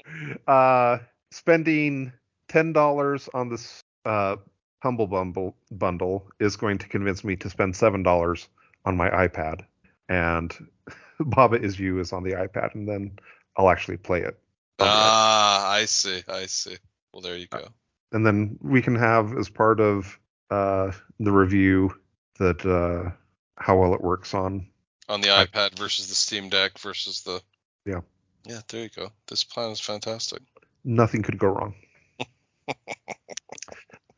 [0.48, 0.98] uh,
[1.32, 2.12] spending
[2.48, 4.38] ten dollars on this uh,
[4.82, 8.48] humble bundle bundle is going to convince me to spend seven dollars
[8.86, 9.66] on my iPad,
[10.08, 10.54] and
[11.20, 13.20] Baba is you is on the iPad, and then
[13.58, 14.40] I'll actually play it.
[14.80, 16.78] ah, I see, I see.
[17.14, 17.68] Well, there you go.
[18.12, 20.18] and then we can have as part of
[20.50, 21.94] uh, the review
[22.40, 23.12] that uh,
[23.58, 24.68] how well it works on
[25.10, 27.42] on the iPad versus the Steam Deck versus the
[27.86, 28.02] Yeah.
[28.46, 29.12] Yeah, there you go.
[29.28, 30.42] This plan is fantastic.
[30.84, 31.76] nothing could go wrong.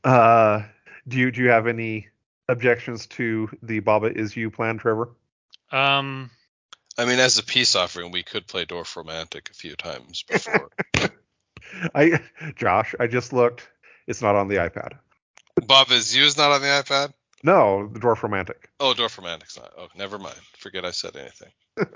[0.04, 0.64] uh,
[1.08, 2.08] do you do you have any
[2.48, 5.10] objections to the Baba is you plan, Trevor?
[5.72, 6.30] Um,
[6.98, 10.70] I mean, as a peace offering, we could play Dorfromantik a few times before.
[11.96, 12.22] I
[12.56, 13.68] Josh, I just looked.
[14.08, 14.94] It's not on the iPad.
[15.66, 17.14] Bob is you is not on the iPad.
[17.44, 18.68] No, the Dorfromantik.
[18.80, 19.74] Oh, Dorfromantik's not.
[19.78, 20.36] Oh, never mind.
[20.58, 21.52] Forget I said anything.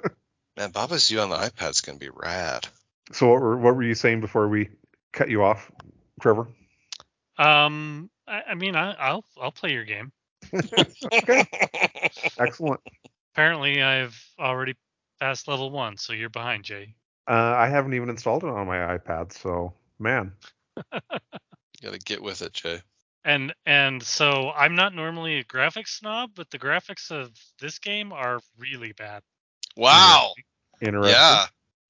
[0.57, 2.67] Man, Bob is you on the iPad's gonna be rad.
[3.11, 4.69] So what were, what were you saying before we
[5.11, 5.71] cut you off,
[6.21, 6.47] Trevor?
[7.37, 10.11] um, I, I mean, I, I'll I'll play your game.
[11.13, 11.43] Okay,
[12.37, 12.79] excellent.
[13.33, 14.75] Apparently, I've already
[15.19, 16.95] passed level one, so you're behind, Jay.
[17.27, 20.33] Uh, I haven't even installed it on my iPad, so man.
[21.81, 22.81] Gotta get with it, Jay.
[23.23, 28.13] And and so I'm not normally a graphics snob, but the graphics of this game
[28.13, 29.23] are really bad.
[29.77, 30.33] Wow.
[30.81, 31.15] Interesting.
[31.15, 31.45] Yeah.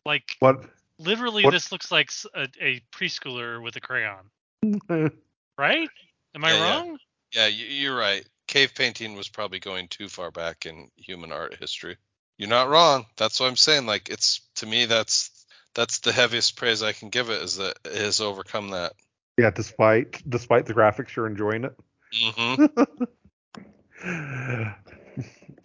[0.06, 0.64] Like What?
[1.00, 4.30] literally, What- this looks like a preschooler with a crayon.
[5.58, 5.90] Right?
[6.36, 6.76] Am I Yeah, yeah.
[6.76, 6.98] wrong?
[7.34, 8.28] Yeah, you, you're right.
[8.48, 11.96] Cave painting was probably going too far back in human art history.
[12.38, 13.06] You're not wrong.
[13.16, 13.86] That's what I'm saying.
[13.86, 15.32] Like it's to me, that's
[15.74, 18.94] that's the heaviest praise I can give it is that it has overcome that.
[19.38, 21.76] Yeah, despite despite the graphics, you're enjoying it.
[22.22, 22.66] Mm-hmm.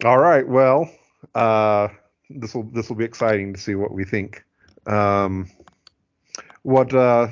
[0.05, 0.47] All right.
[0.47, 0.89] Well,
[1.35, 1.89] uh,
[2.39, 4.43] this will this will be exciting to see what we think.
[4.85, 5.49] Um,
[6.63, 7.27] what uh,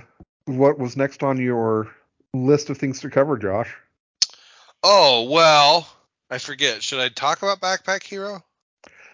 [0.46, 1.88] what was next on your
[2.34, 3.74] list of things to cover, Josh?
[4.84, 5.88] Oh well,
[6.30, 6.82] I forget.
[6.84, 8.44] Should I talk about Backpack Hero?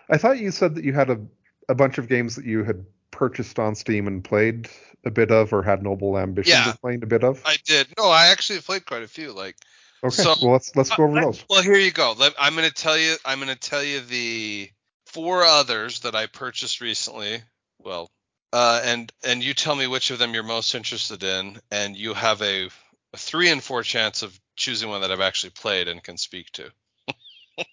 [0.10, 1.19] I thought you said that you had a
[1.67, 4.69] a bunch of games that you had purchased on Steam and played
[5.06, 6.69] a bit of, or had noble ambitions Yeah.
[6.69, 7.41] of playing a bit of.
[7.45, 7.88] I did.
[7.98, 9.32] No, I actually played quite a few.
[9.32, 9.56] Like,
[10.04, 10.12] okay.
[10.24, 11.43] so- well, let's let's go over those.
[11.50, 12.13] well, here you go.
[12.17, 13.15] Let, I'm gonna tell you.
[13.26, 14.69] I'm gonna tell you the
[15.15, 17.41] four others that I purchased recently.
[17.80, 18.12] Well,
[18.51, 22.13] uh, and and you tell me which of them you're most interested in, and you
[22.13, 22.69] have a
[23.13, 26.51] a three in four chance of choosing one that I've actually played and can speak
[26.51, 26.69] to.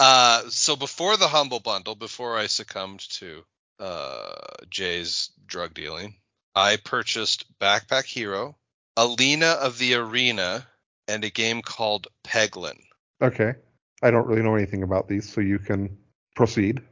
[0.00, 3.42] uh, so before the humble bundle, before I succumbed to
[3.80, 4.34] uh,
[4.68, 6.16] Jay's drug dealing,
[6.54, 8.54] I purchased Backpack Hero,
[8.98, 10.66] Alina of the Arena,
[11.08, 12.80] and a game called Peglin.
[13.22, 13.54] Okay.
[14.02, 15.96] I don't really know anything about these, so you can
[16.34, 16.82] proceed.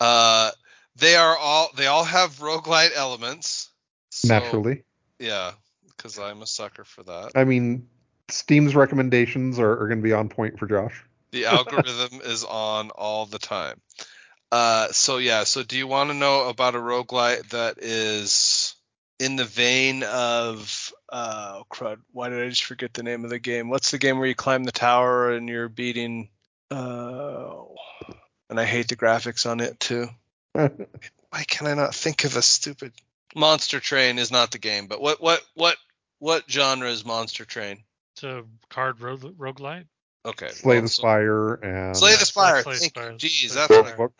[0.00, 0.50] Uh,
[0.96, 3.70] they are all they all have roguelite elements.
[4.10, 4.84] So, Naturally.
[5.18, 5.52] Yeah,
[5.96, 7.32] because I'm a sucker for that.
[7.34, 7.88] I mean,
[8.28, 11.04] Steam's recommendations are, are going to be on point for Josh.
[11.30, 13.80] The algorithm is on all the time.
[14.50, 18.74] Uh, so yeah, so do you want to know about a roguelite that is
[19.18, 23.30] in the vein of uh oh, crud, why did I just forget the name of
[23.30, 23.70] the game?
[23.70, 26.28] What's the game where you climb the tower and you're beating
[26.70, 27.54] uh
[28.50, 30.08] and I hate the graphics on it too.
[30.52, 32.92] Why can I not think of a stupid
[33.34, 35.76] Monster Train is not the game, but what what what
[36.18, 37.82] what genre is Monster Train?
[38.14, 39.86] It's a card rogue, roguelite.
[40.24, 40.48] Okay.
[40.48, 42.62] Slay well, the Spire and Slay the Spire.
[42.62, 43.10] Slay the Thank Spire.
[43.12, 43.16] you.
[43.16, 43.96] Jeez, that's the what I Spire.
[43.96, 44.12] book.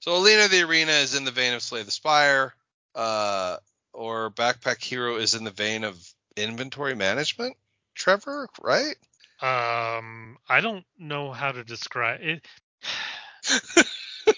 [0.00, 2.54] So Alina of the Arena is in the vein of Slay the Spire,
[2.94, 3.56] uh,
[3.92, 5.98] or Backpack Hero is in the vein of
[6.36, 7.56] inventory management.
[7.94, 8.94] Trevor, right?
[9.40, 12.46] Um, I don't know how to describe it.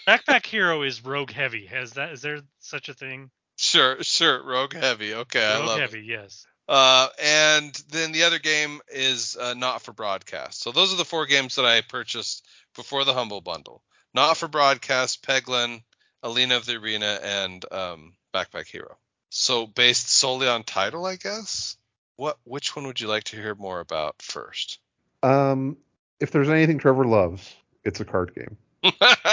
[0.06, 1.66] Backpack Hero is rogue heavy.
[1.66, 2.12] Has that?
[2.12, 3.30] Is there such a thing?
[3.56, 4.42] Sure, sure.
[4.42, 5.12] Rogue Heavy.
[5.12, 6.04] Okay, I rogue love heavy, it.
[6.06, 6.46] yes.
[6.66, 10.62] Uh, and then the other game is uh, not for broadcast.
[10.62, 12.46] So those are the four games that I purchased
[12.76, 13.82] before the Humble Bundle.
[14.14, 15.82] Not for broadcast, Peglin,
[16.22, 18.96] Alina of the Arena, and um, Backpack Hero.
[19.30, 21.76] So based solely on title, I guess.
[22.16, 22.38] What?
[22.44, 24.78] Which one would you like to hear more about first?
[25.22, 25.76] Um,
[26.18, 28.56] if there's anything Trevor loves, it's a card game.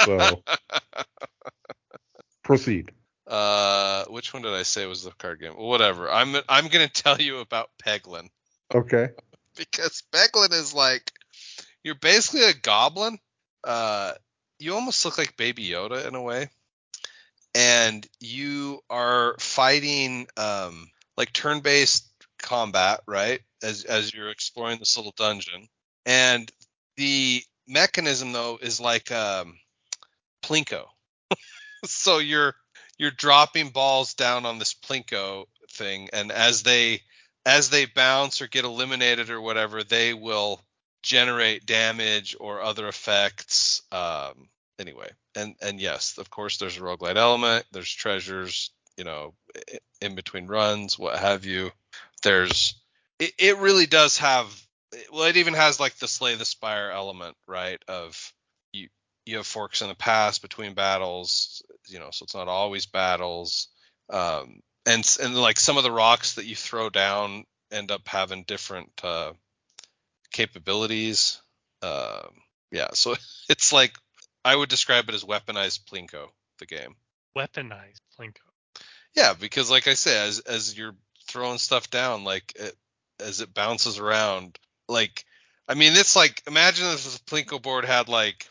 [0.06, 0.44] So
[2.44, 2.92] proceed.
[3.28, 5.54] uh, which one did I say was the card game?
[5.54, 6.10] Whatever.
[6.12, 8.30] I'm I'm gonna tell you about Peglin
[8.74, 9.10] Okay.
[9.56, 11.12] because Peglin is like
[11.84, 13.20] you're basically a goblin.
[13.64, 14.14] Uh,
[14.60, 16.50] you almost look like Baby Yoda in a way,
[17.56, 23.42] and you are fighting um like turn-based combat, right?
[23.64, 25.68] As as you're exploring this little dungeon,
[26.06, 26.52] and
[26.98, 29.58] the mechanism though is like um
[30.44, 30.86] plinko.
[31.86, 32.56] so you're
[32.98, 37.02] you're dropping balls down on this plinko thing, and as they
[37.46, 40.62] as they bounce or get eliminated or whatever, they will
[41.04, 43.82] generate damage or other effects.
[43.92, 44.50] Um,
[44.80, 47.66] anyway, and and yes, of course, there's a roguelite element.
[47.72, 49.34] There's treasures, you know,
[50.02, 51.72] in between runs, what have you.
[52.24, 52.76] There's
[53.20, 54.67] it, it really does have
[55.12, 57.82] well, it even has like the slay the spire element, right?
[57.88, 58.34] Of
[58.74, 58.90] you
[59.26, 63.68] you have forks in the past between battles, you know, so it's not always battles.
[64.10, 68.44] Um, and and like some of the rocks that you throw down end up having
[68.44, 69.34] different uh,
[70.32, 71.42] capabilities.
[71.82, 72.30] Um,
[72.72, 73.16] yeah, so
[73.50, 73.98] it's like
[74.46, 76.28] I would describe it as weaponized plinko,
[76.60, 76.96] the game.
[77.38, 78.42] Weaponized Plinko.
[79.16, 80.96] Yeah, because like I say, as as you're
[81.28, 82.76] throwing stuff down, like it,
[83.20, 85.26] as it bounces around, like
[85.68, 88.48] I mean, it's like imagine if this plinko board had like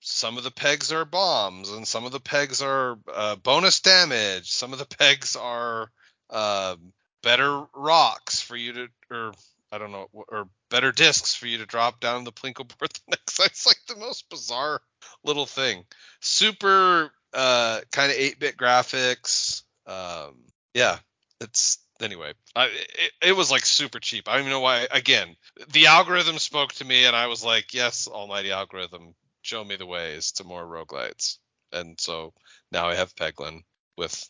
[0.00, 4.50] some of the pegs are bombs and some of the pegs are uh, bonus damage,
[4.50, 5.90] some of the pegs are
[6.30, 6.92] um
[7.22, 9.32] better rocks for you to, or
[9.72, 13.00] I don't know, or better discs for you to drop down the plinko board the
[13.10, 13.46] next time.
[13.46, 14.80] It's like the most bizarre
[15.24, 15.84] little thing.
[16.20, 19.62] Super uh, kind of 8-bit graphics.
[19.86, 20.36] Um,
[20.74, 20.98] yeah,
[21.40, 22.32] it's anyway.
[22.54, 24.28] I, it, it was like super cheap.
[24.28, 24.86] I don't even know why.
[24.90, 25.36] Again,
[25.72, 29.86] the algorithm spoke to me, and I was like, "Yes, almighty algorithm, show me the
[29.86, 31.38] ways to more roguelites."
[31.72, 32.32] And so
[32.72, 33.62] now I have Peglin
[33.96, 34.28] with,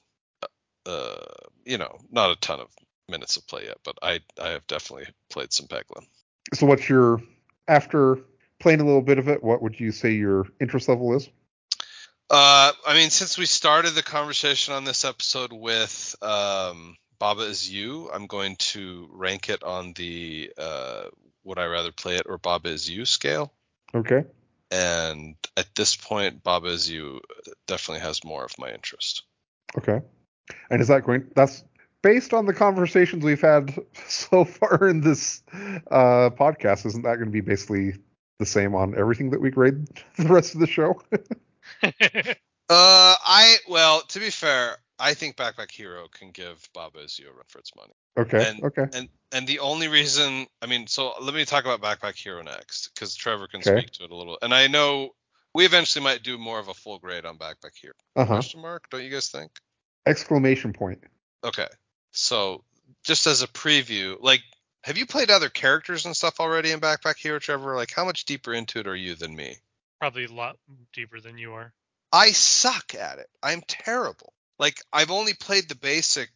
[0.87, 1.17] uh,
[1.65, 2.69] you know, not a ton of
[3.09, 6.07] minutes of play yet, but I I have definitely played some Peglin.
[6.55, 7.23] So what's your
[7.67, 8.19] after
[8.61, 9.43] playing a little bit of it?
[9.43, 11.29] What would you say your interest level is?
[12.31, 17.71] Uh, I mean, since we started the conversation on this episode with um, Baba is
[17.71, 21.05] you, I'm going to rank it on the uh,
[21.45, 23.53] would I rather play it or Baba is you scale.
[23.95, 24.25] Okay.
[24.71, 27.21] And at this point, Baba is you
[27.67, 29.23] definitely has more of my interest.
[29.77, 30.01] Okay.
[30.71, 31.31] And is that going?
[31.35, 31.65] That's
[32.03, 33.75] based on the conversations we've had
[34.09, 35.43] so far in this
[35.91, 36.87] uh, podcast.
[36.87, 37.95] Isn't that going to be basically
[38.39, 41.01] the same on everything that we grade the rest of the show?
[42.71, 47.29] Uh, I well, to be fair, I think Backpack Hero can give Baba is you
[47.29, 47.93] a run for its money.
[48.19, 48.49] okay.
[48.51, 48.87] And- okay.
[48.93, 52.91] And and the only reason, I mean, so let me talk about Backpack Hero next,
[52.95, 53.81] because Trevor can Okay.
[53.81, 54.39] speak to it a little.
[54.41, 55.11] And I know
[55.55, 57.95] we eventually might do more of a full grade on Backpack Hero.
[58.17, 58.35] Uh huh.
[58.37, 58.89] Question mark?
[58.91, 59.51] Don't you guys think?
[60.07, 61.05] Exclamation point.
[61.45, 61.67] Okay.
[62.13, 62.65] So
[63.05, 64.41] just as a preview, like,
[64.85, 67.77] have you played other characters and stuff already in Backpack Hero, Trevor?
[67.77, 69.57] Like, how much deeper into it are you than me?
[70.01, 70.57] Probably a lot
[70.95, 71.73] deeper than you are.
[72.13, 73.29] I suck at it.
[73.43, 74.33] I'm terrible.
[74.59, 76.31] Like, I've only played the basic.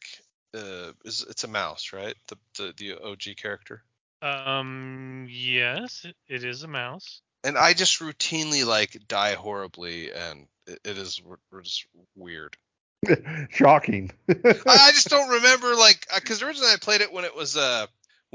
[0.54, 2.14] Uh, is it's a mouse, right?
[2.28, 3.82] The the the OG character.
[4.20, 7.22] Um, yes, it, it is a mouse.
[7.42, 12.56] and I just routinely like die horribly, and it, it is we're, we're just weird.
[13.50, 14.12] Shocking.
[14.28, 14.34] I,
[14.66, 17.86] I just don't remember like because originally I played it when it was uh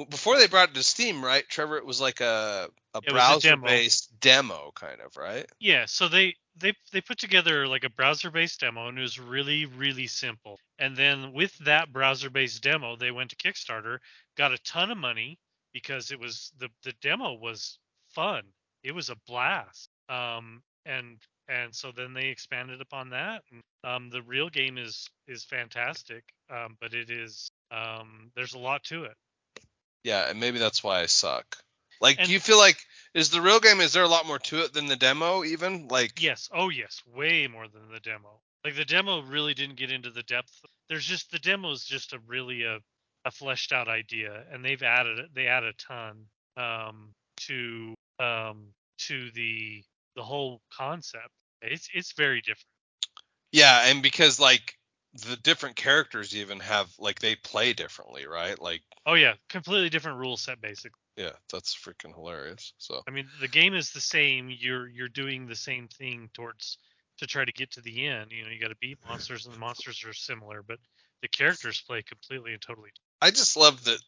[0.09, 1.47] before they brought it to Steam, right?
[1.47, 3.65] Trevor, it was like a a It was a browser demo.
[3.67, 5.45] based demo kind of, right?
[5.59, 9.65] Yeah, so they they they put together like a browser-based demo and it was really
[9.65, 10.59] really simple.
[10.79, 13.99] And then with that browser-based demo, they went to Kickstarter,
[14.35, 15.39] got a ton of money
[15.73, 17.79] because it was the the demo was
[18.09, 18.43] fun.
[18.83, 19.89] It was a blast.
[20.09, 21.17] Um and
[21.49, 23.43] and so then they expanded upon that.
[23.51, 26.23] And, um the real game is is fantastic.
[26.49, 29.15] Um but it is um there's a lot to it.
[30.03, 31.57] Yeah, and maybe that's why I suck.
[32.01, 32.77] Like, And- do you feel like
[33.13, 33.79] is the real game?
[33.81, 35.43] Is there a lot more to it than the demo?
[35.43, 36.49] Even like, Yes.
[36.53, 37.01] Oh, yes.
[37.05, 38.41] Way more than the demo.
[38.63, 40.51] Like the demo really didn't get into the depth.
[40.89, 42.79] There's just the demo is just a really a,
[43.25, 46.25] a fleshed out idea, and they've added they add a ton
[46.57, 48.67] um, to um,
[48.99, 49.83] to the
[50.15, 51.29] the whole concept.
[51.61, 52.65] It's it's very different.
[53.51, 54.75] yeah, and because like
[55.13, 58.61] the different characters even have like they play differently, right?
[58.61, 60.99] Like, Oh yeah, completely different rule set basically.
[61.15, 62.73] yeah, that's freaking hilarious.
[62.77, 63.01] So.
[63.07, 64.49] I mean, the game is the same.
[64.49, 66.77] You're you're doing the same thing towards
[67.19, 68.31] to try to get to the end.
[68.31, 70.77] You know, you got to beat monsters, and the monsters are similar, but
[71.21, 72.89] the characters play completely and totally
[73.21, 73.99] I just love that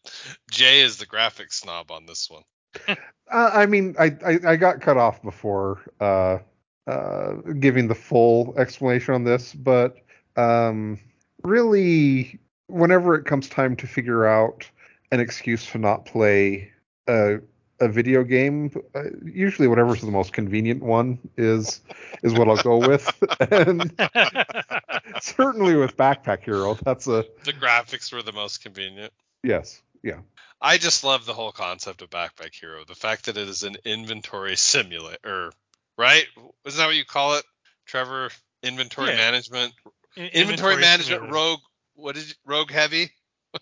[0.52, 2.44] Jay is the graphic snob on this one.
[3.32, 6.40] Uh, I mean, I, I I got cut off before uh,
[6.88, 9.98] uh, giving the full explanation on this, but
[10.36, 10.98] um,
[11.44, 14.68] really, whenever it comes time to figure out
[15.12, 16.72] an excuse to not play
[17.08, 17.40] a
[17.82, 21.80] a video game, uh, usually whatever's the most convenient one is
[22.24, 23.10] is what I'll go with,
[23.52, 23.94] and
[25.22, 29.14] certainly with Backpack Hero, that's a The graphics were the most convenient.
[29.44, 30.20] yes, yeah.
[30.62, 32.84] I just love the whole concept of Backpack Hero.
[32.86, 35.52] The fact that it is an inventory simulator,
[35.98, 36.26] right?
[36.66, 37.46] Isn't that what you call it,
[37.86, 38.30] Trevor?
[38.62, 39.16] Inventory Yeah.
[39.16, 39.74] management,
[40.18, 41.34] In- inventory, management, simulator.
[41.34, 41.60] rogue.
[41.96, 42.38] What is it?
[42.46, 43.10] rogue heavy?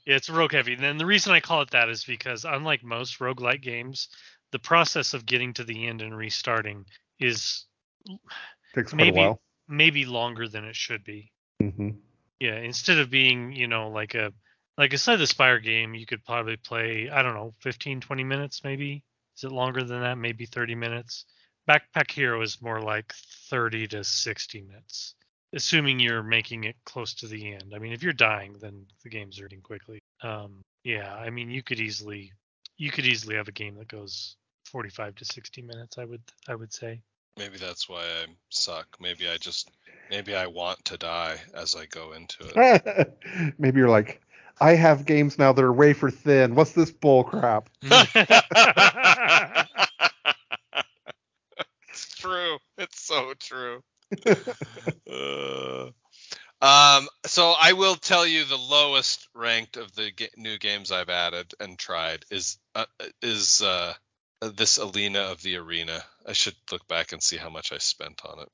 [0.05, 0.73] Yeah, it's rogue heavy.
[0.73, 4.09] And then the reason I call it that is because unlike most roguelike games,
[4.51, 6.85] the process of getting to the end and restarting
[7.19, 7.65] is
[8.73, 9.41] Takes Maybe- a while.
[9.67, 11.31] maybe longer than it should be.
[11.61, 11.89] hmm
[12.39, 14.33] Yeah, instead of being, you know, like a
[14.77, 18.23] like a Slay the Spire game, you could probably play, I don't know, 15, 20
[18.23, 19.03] minutes maybe.
[19.35, 20.17] Is it longer than that?
[20.17, 21.25] Maybe 30 minutes.
[21.67, 23.11] Backpack Hero is more like
[23.49, 25.15] 30 to 60 minutes,
[25.53, 27.73] assuming you're making it close to the end.
[27.75, 29.99] I mean, if you're dying, then the game's ending quickly.
[30.21, 32.31] Um, yeah, I mean, you could easily
[32.77, 34.35] you could easily have a game that goes
[34.65, 35.97] 45 to 60 minutes.
[35.97, 37.01] I would I would say.
[37.37, 38.97] Maybe that's why I suck.
[38.99, 39.69] Maybe I just
[40.09, 43.13] maybe I want to die as I go into it.
[43.59, 44.21] Maybe you're like,
[44.59, 46.55] I have games now that are wafer thin.
[46.55, 47.69] What's this bull crap?
[47.83, 48.05] it's
[52.15, 52.57] true.
[52.79, 53.83] It's so true.
[55.09, 55.85] Uh,
[56.61, 61.09] um, so I will tell you the lowest ranked of the ga- new games I've
[61.09, 62.85] added and tried is uh,
[63.21, 63.93] is uh,
[64.41, 66.03] this Alina of the Arena.
[66.25, 68.49] I should look back and see how much I spent on it.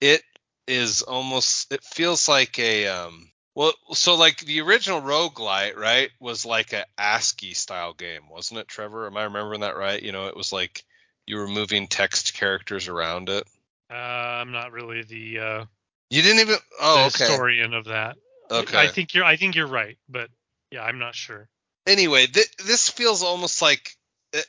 [0.00, 0.22] It
[0.66, 1.72] is almost.
[1.72, 3.30] It feels like a um.
[3.54, 8.68] Well, so like the original roguelite, right, was like a ASCII style game, wasn't it,
[8.68, 9.06] Trevor?
[9.06, 10.02] Am I remembering that right?
[10.02, 10.84] You know, it was like
[11.26, 13.44] you were moving text characters around it.
[13.90, 15.64] Uh, I'm not really the, uh,
[16.10, 16.56] You didn't even.
[16.80, 17.24] Oh, the okay.
[17.24, 18.16] historian of that.
[18.50, 18.78] Okay.
[18.78, 20.30] I think you're I think you're right, but
[20.70, 21.48] yeah, I'm not sure.
[21.86, 23.96] anyway, th- this feels almost like,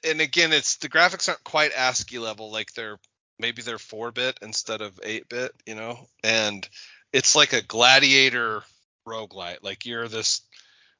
[0.04, 2.52] and again, it's the graphics aren't quite ASCII level.
[2.52, 3.00] Like they're
[3.40, 5.98] maybe they're four bit instead of eight bit, you know.
[6.24, 6.68] And
[7.14, 8.64] it's like a gladiator
[9.08, 9.64] roguelite.
[9.64, 10.42] Like you're this,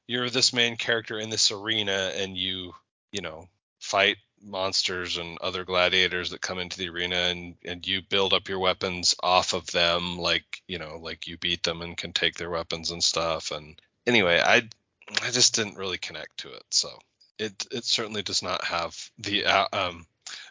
[0.06, 2.72] you're this main character in this arena, and you,
[3.12, 3.48] you know,
[3.80, 8.48] fight monsters and other gladiators that come into the arena and and you build up
[8.48, 12.34] your weapons off of them like you know like you beat them and can take
[12.36, 14.62] their weapons and stuff and anyway i
[15.22, 16.64] I just didn't really connect to it.
[16.70, 16.90] So
[17.38, 20.06] it it certainly does not have the uh, um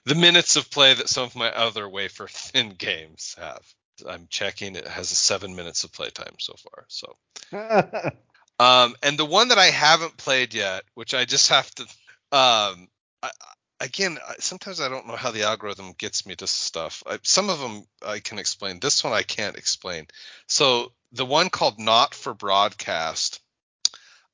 [0.06, 3.62] the minutes of play that some of my other wafer thin games have.
[4.08, 6.86] I'm checking; it has seven minutes of playtime so far.
[6.88, 7.18] So
[8.60, 11.84] um, and the one that I haven't played yet, which I just have to
[12.32, 12.88] um,
[13.24, 13.32] I-
[13.80, 17.04] again, sometimes I don't know how the algorithm gets me to stuff.
[17.06, 18.80] I, some of them I can explain.
[18.80, 20.08] This one I can't explain.
[20.48, 23.42] So the one called Not for Broadcast.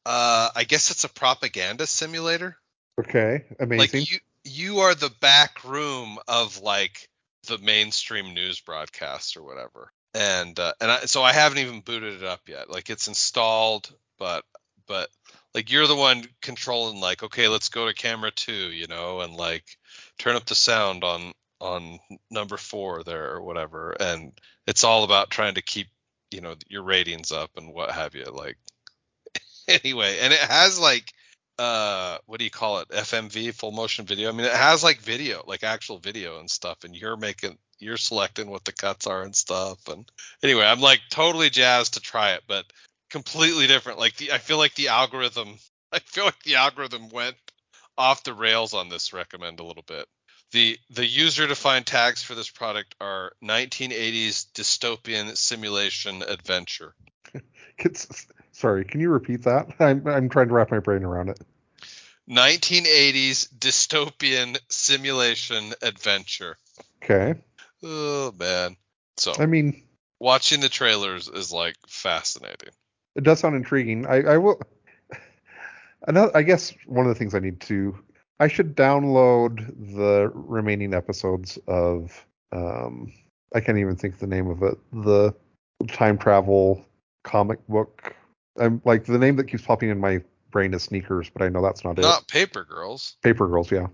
[0.05, 2.57] Uh, I guess it's a propaganda simulator.
[2.99, 4.01] Okay, amazing.
[4.01, 7.09] Like you, you are the back room of like
[7.47, 9.91] the mainstream news broadcast or whatever.
[10.13, 12.69] And uh, and I, so I haven't even booted it up yet.
[12.69, 14.43] Like it's installed, but
[14.87, 15.09] but
[15.53, 19.33] like you're the one controlling like okay, let's go to camera 2, you know, and
[19.35, 19.65] like
[20.17, 21.99] turn up the sound on on
[22.29, 23.95] number 4 there or whatever.
[23.99, 24.33] And
[24.67, 25.87] it's all about trying to keep,
[26.31, 28.25] you know, your ratings up and what have you.
[28.25, 28.57] Like
[29.67, 31.13] anyway, and it has like
[31.59, 34.99] uh what do you call it fmv full motion video i mean it has like
[34.99, 39.21] video like actual video and stuff and you're making you're selecting what the cuts are
[39.21, 42.65] and stuff and anyway i'm like totally jazzed to try it but
[43.13, 45.55] completely different like the i feel like the algorithm
[45.93, 47.37] i feel like the algorithm went
[47.95, 50.07] off the rails on this recommend a little bit
[50.51, 56.93] the the user defined tags for this product are 1980s dystopian simulation adventure
[57.79, 59.67] It's, sorry, can you repeat that?
[59.79, 61.39] I'm I'm trying to wrap my brain around it.
[62.29, 66.57] 1980s dystopian simulation adventure.
[67.03, 67.39] Okay.
[67.83, 68.77] Oh man.
[69.17, 69.83] So I mean,
[70.19, 72.69] watching the trailers is like fascinating.
[73.15, 74.05] It does sound intriguing.
[74.05, 74.61] I, I will.
[76.07, 77.97] Another, I guess one of the things I need to,
[78.39, 83.13] I should download the remaining episodes of, um,
[83.55, 85.33] I can't even think the name of it, the
[85.87, 86.85] time travel
[87.23, 88.15] comic book.
[88.59, 91.61] I'm like the name that keeps popping in my brain is Sneakers, but I know
[91.61, 92.01] that's not, Not it.
[92.03, 93.15] Not Paper Girls.
[93.23, 93.87] Paper Girls, yeah.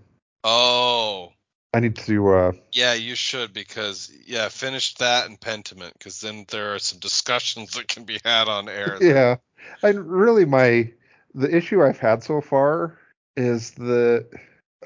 [0.44, 1.32] Oh.
[1.72, 2.34] I need to.
[2.34, 6.98] uh Yeah, you should because yeah, finish that and Pentiment because then there are some
[6.98, 8.98] discussions that can be had on air.
[8.98, 9.08] there.
[9.08, 9.36] Yeah,
[9.82, 10.90] and really my
[11.34, 12.98] the issue I've had so far
[13.36, 14.28] is that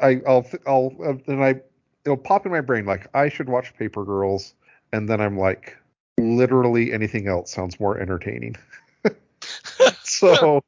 [0.02, 1.60] I I'll th- I'll uh, and I
[2.04, 4.54] it'll pop in my brain like I should watch Paper Girls,
[4.92, 5.76] and then I'm like
[6.18, 8.56] literally anything else sounds more entertaining.
[10.02, 10.60] so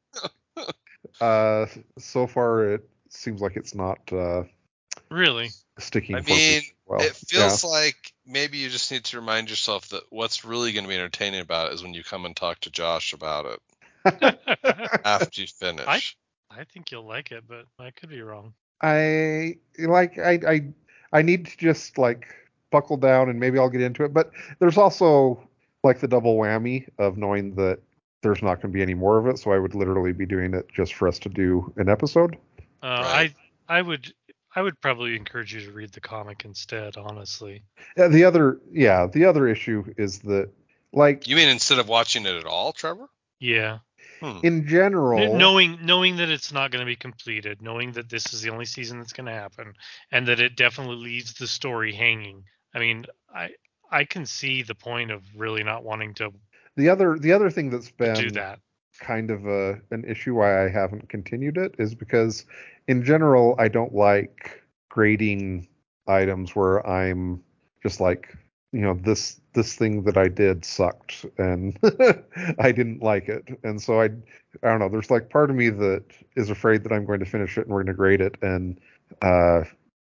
[1.21, 1.65] uh
[1.97, 4.43] so far it seems like it's not uh
[5.09, 5.49] Really?
[5.79, 6.15] Sticking.
[6.15, 7.01] I mean, well.
[7.01, 10.89] it feels like maybe you just need to remind yourself that what's really going to
[10.89, 13.59] be entertaining about it is when you come and talk to Josh about
[14.05, 14.39] it
[15.05, 15.85] after you finish.
[15.87, 16.01] I,
[16.49, 18.53] I think you'll like it, but I could be wrong.
[18.81, 20.61] I like I I
[21.11, 22.27] I need to just like
[22.71, 24.13] buckle down and maybe I'll get into it.
[24.13, 25.47] But there's also
[25.83, 27.79] like the double whammy of knowing that
[28.21, 30.53] there's not going to be any more of it, so I would literally be doing
[30.53, 32.37] it just for us to do an episode.
[32.81, 33.35] Uh, Right.
[33.69, 34.13] I I would
[34.57, 36.97] I would probably encourage you to read the comic instead.
[36.97, 37.61] Honestly,
[37.95, 40.49] Yeah, the other yeah, the other issue is that
[40.91, 43.07] like You mean instead of watching it at all, Trevor?
[43.39, 43.79] yeah.
[44.19, 44.39] Hmm.
[44.41, 48.41] in general knowing knowing that it's not going to be completed, knowing that this is
[48.41, 49.73] the only season that's going to happen,
[50.11, 52.43] and that it definitely leaves the story hanging.
[52.73, 53.51] I mean, I
[53.91, 56.31] I can see the point of really not wanting to
[56.75, 58.59] the other the other thing that's been do that.
[58.97, 62.45] Kind of a an issue why I haven't continued it is because
[62.87, 65.67] in general I don't like grading
[66.07, 67.43] items where I'm
[67.83, 68.35] just like
[68.71, 71.77] you know this this thing that I did sucked and
[72.59, 73.59] I didn't like it.
[73.63, 76.03] And so I I don't know there's like part of me that
[76.35, 78.79] is afraid that I'm going to finish it and we're going to grade it and
[79.21, 79.63] uh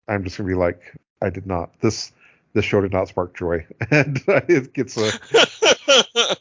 [0.08, 0.82] I'm just going to be like
[1.22, 2.12] I did not this
[2.54, 5.12] this show did not spark joy and it gets a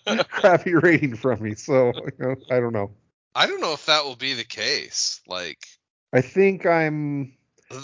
[0.30, 2.90] crappy rating from me so you know, I don't know
[3.34, 5.20] I don't know if that will be the case.
[5.26, 5.64] Like,
[6.12, 7.32] I think I'm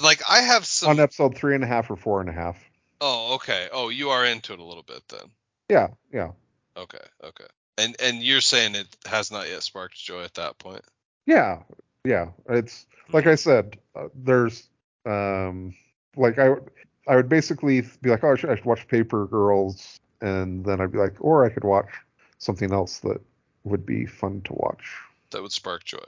[0.03, 0.91] like I have some.
[0.91, 2.59] on episode three and a half or four and a half.
[3.01, 3.69] oh, okay.
[3.73, 5.31] Oh, you are into it a little bit then.
[5.69, 6.31] Yeah, yeah,
[6.77, 7.47] Okay, okay.
[7.79, 10.83] And and you're saying it has not yet sparked joy at that point.
[11.27, 11.63] yeah,
[12.05, 12.31] yeah.
[12.49, 14.69] It's like I said, uh, there's
[15.05, 15.75] um
[16.17, 16.71] like I would
[17.07, 20.81] I would basically be like, oh, I should, I should watch Paper Girls, and then
[20.81, 21.91] I'd be like, or I could watch
[22.39, 23.21] something else that
[23.65, 24.85] would be fun to watch.
[25.31, 25.99] That would spark joy.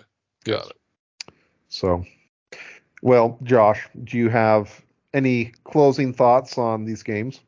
[0.45, 0.59] Yes.
[0.63, 1.35] Got it.
[1.69, 2.05] So,
[3.03, 4.81] well, Josh, do you have
[5.13, 7.41] any closing thoughts on these games?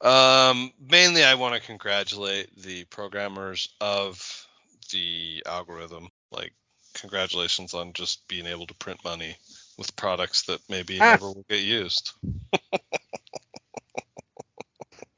[0.00, 4.46] Um, mainly, I want to congratulate the programmers of
[4.92, 6.08] the algorithm.
[6.30, 6.52] Like,
[6.94, 9.36] congratulations on just being able to print money
[9.78, 11.12] with products that maybe Ah.
[11.12, 12.12] never will get used.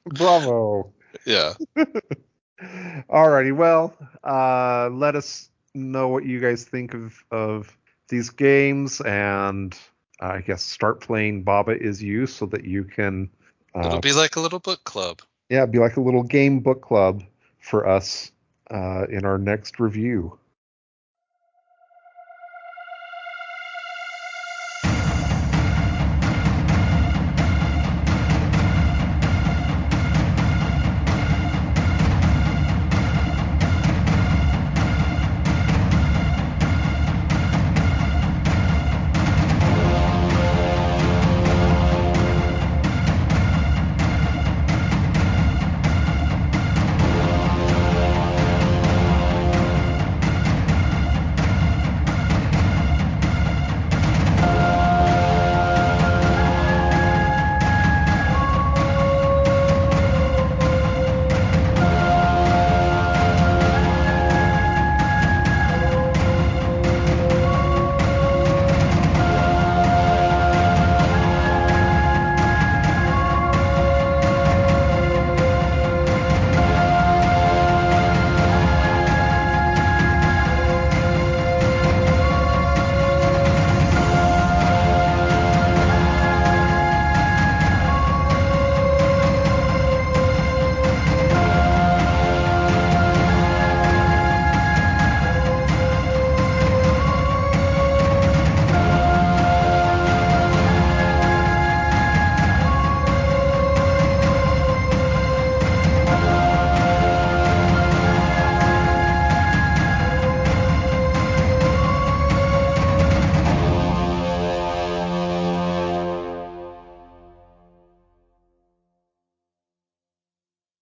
[0.09, 0.93] Bravo.
[1.25, 1.55] Yeah.
[3.11, 3.95] Alrighty, well,
[4.25, 7.77] uh, let us know what you guys think of of
[8.09, 9.75] these games, and
[10.21, 13.31] uh, I guess start playing Baba Is You so that you can,
[13.75, 15.23] uh, It'll be like a little book club.
[15.51, 17.23] yeah, be like a little game book club
[17.61, 18.33] for us
[18.71, 20.39] uh, in our next review.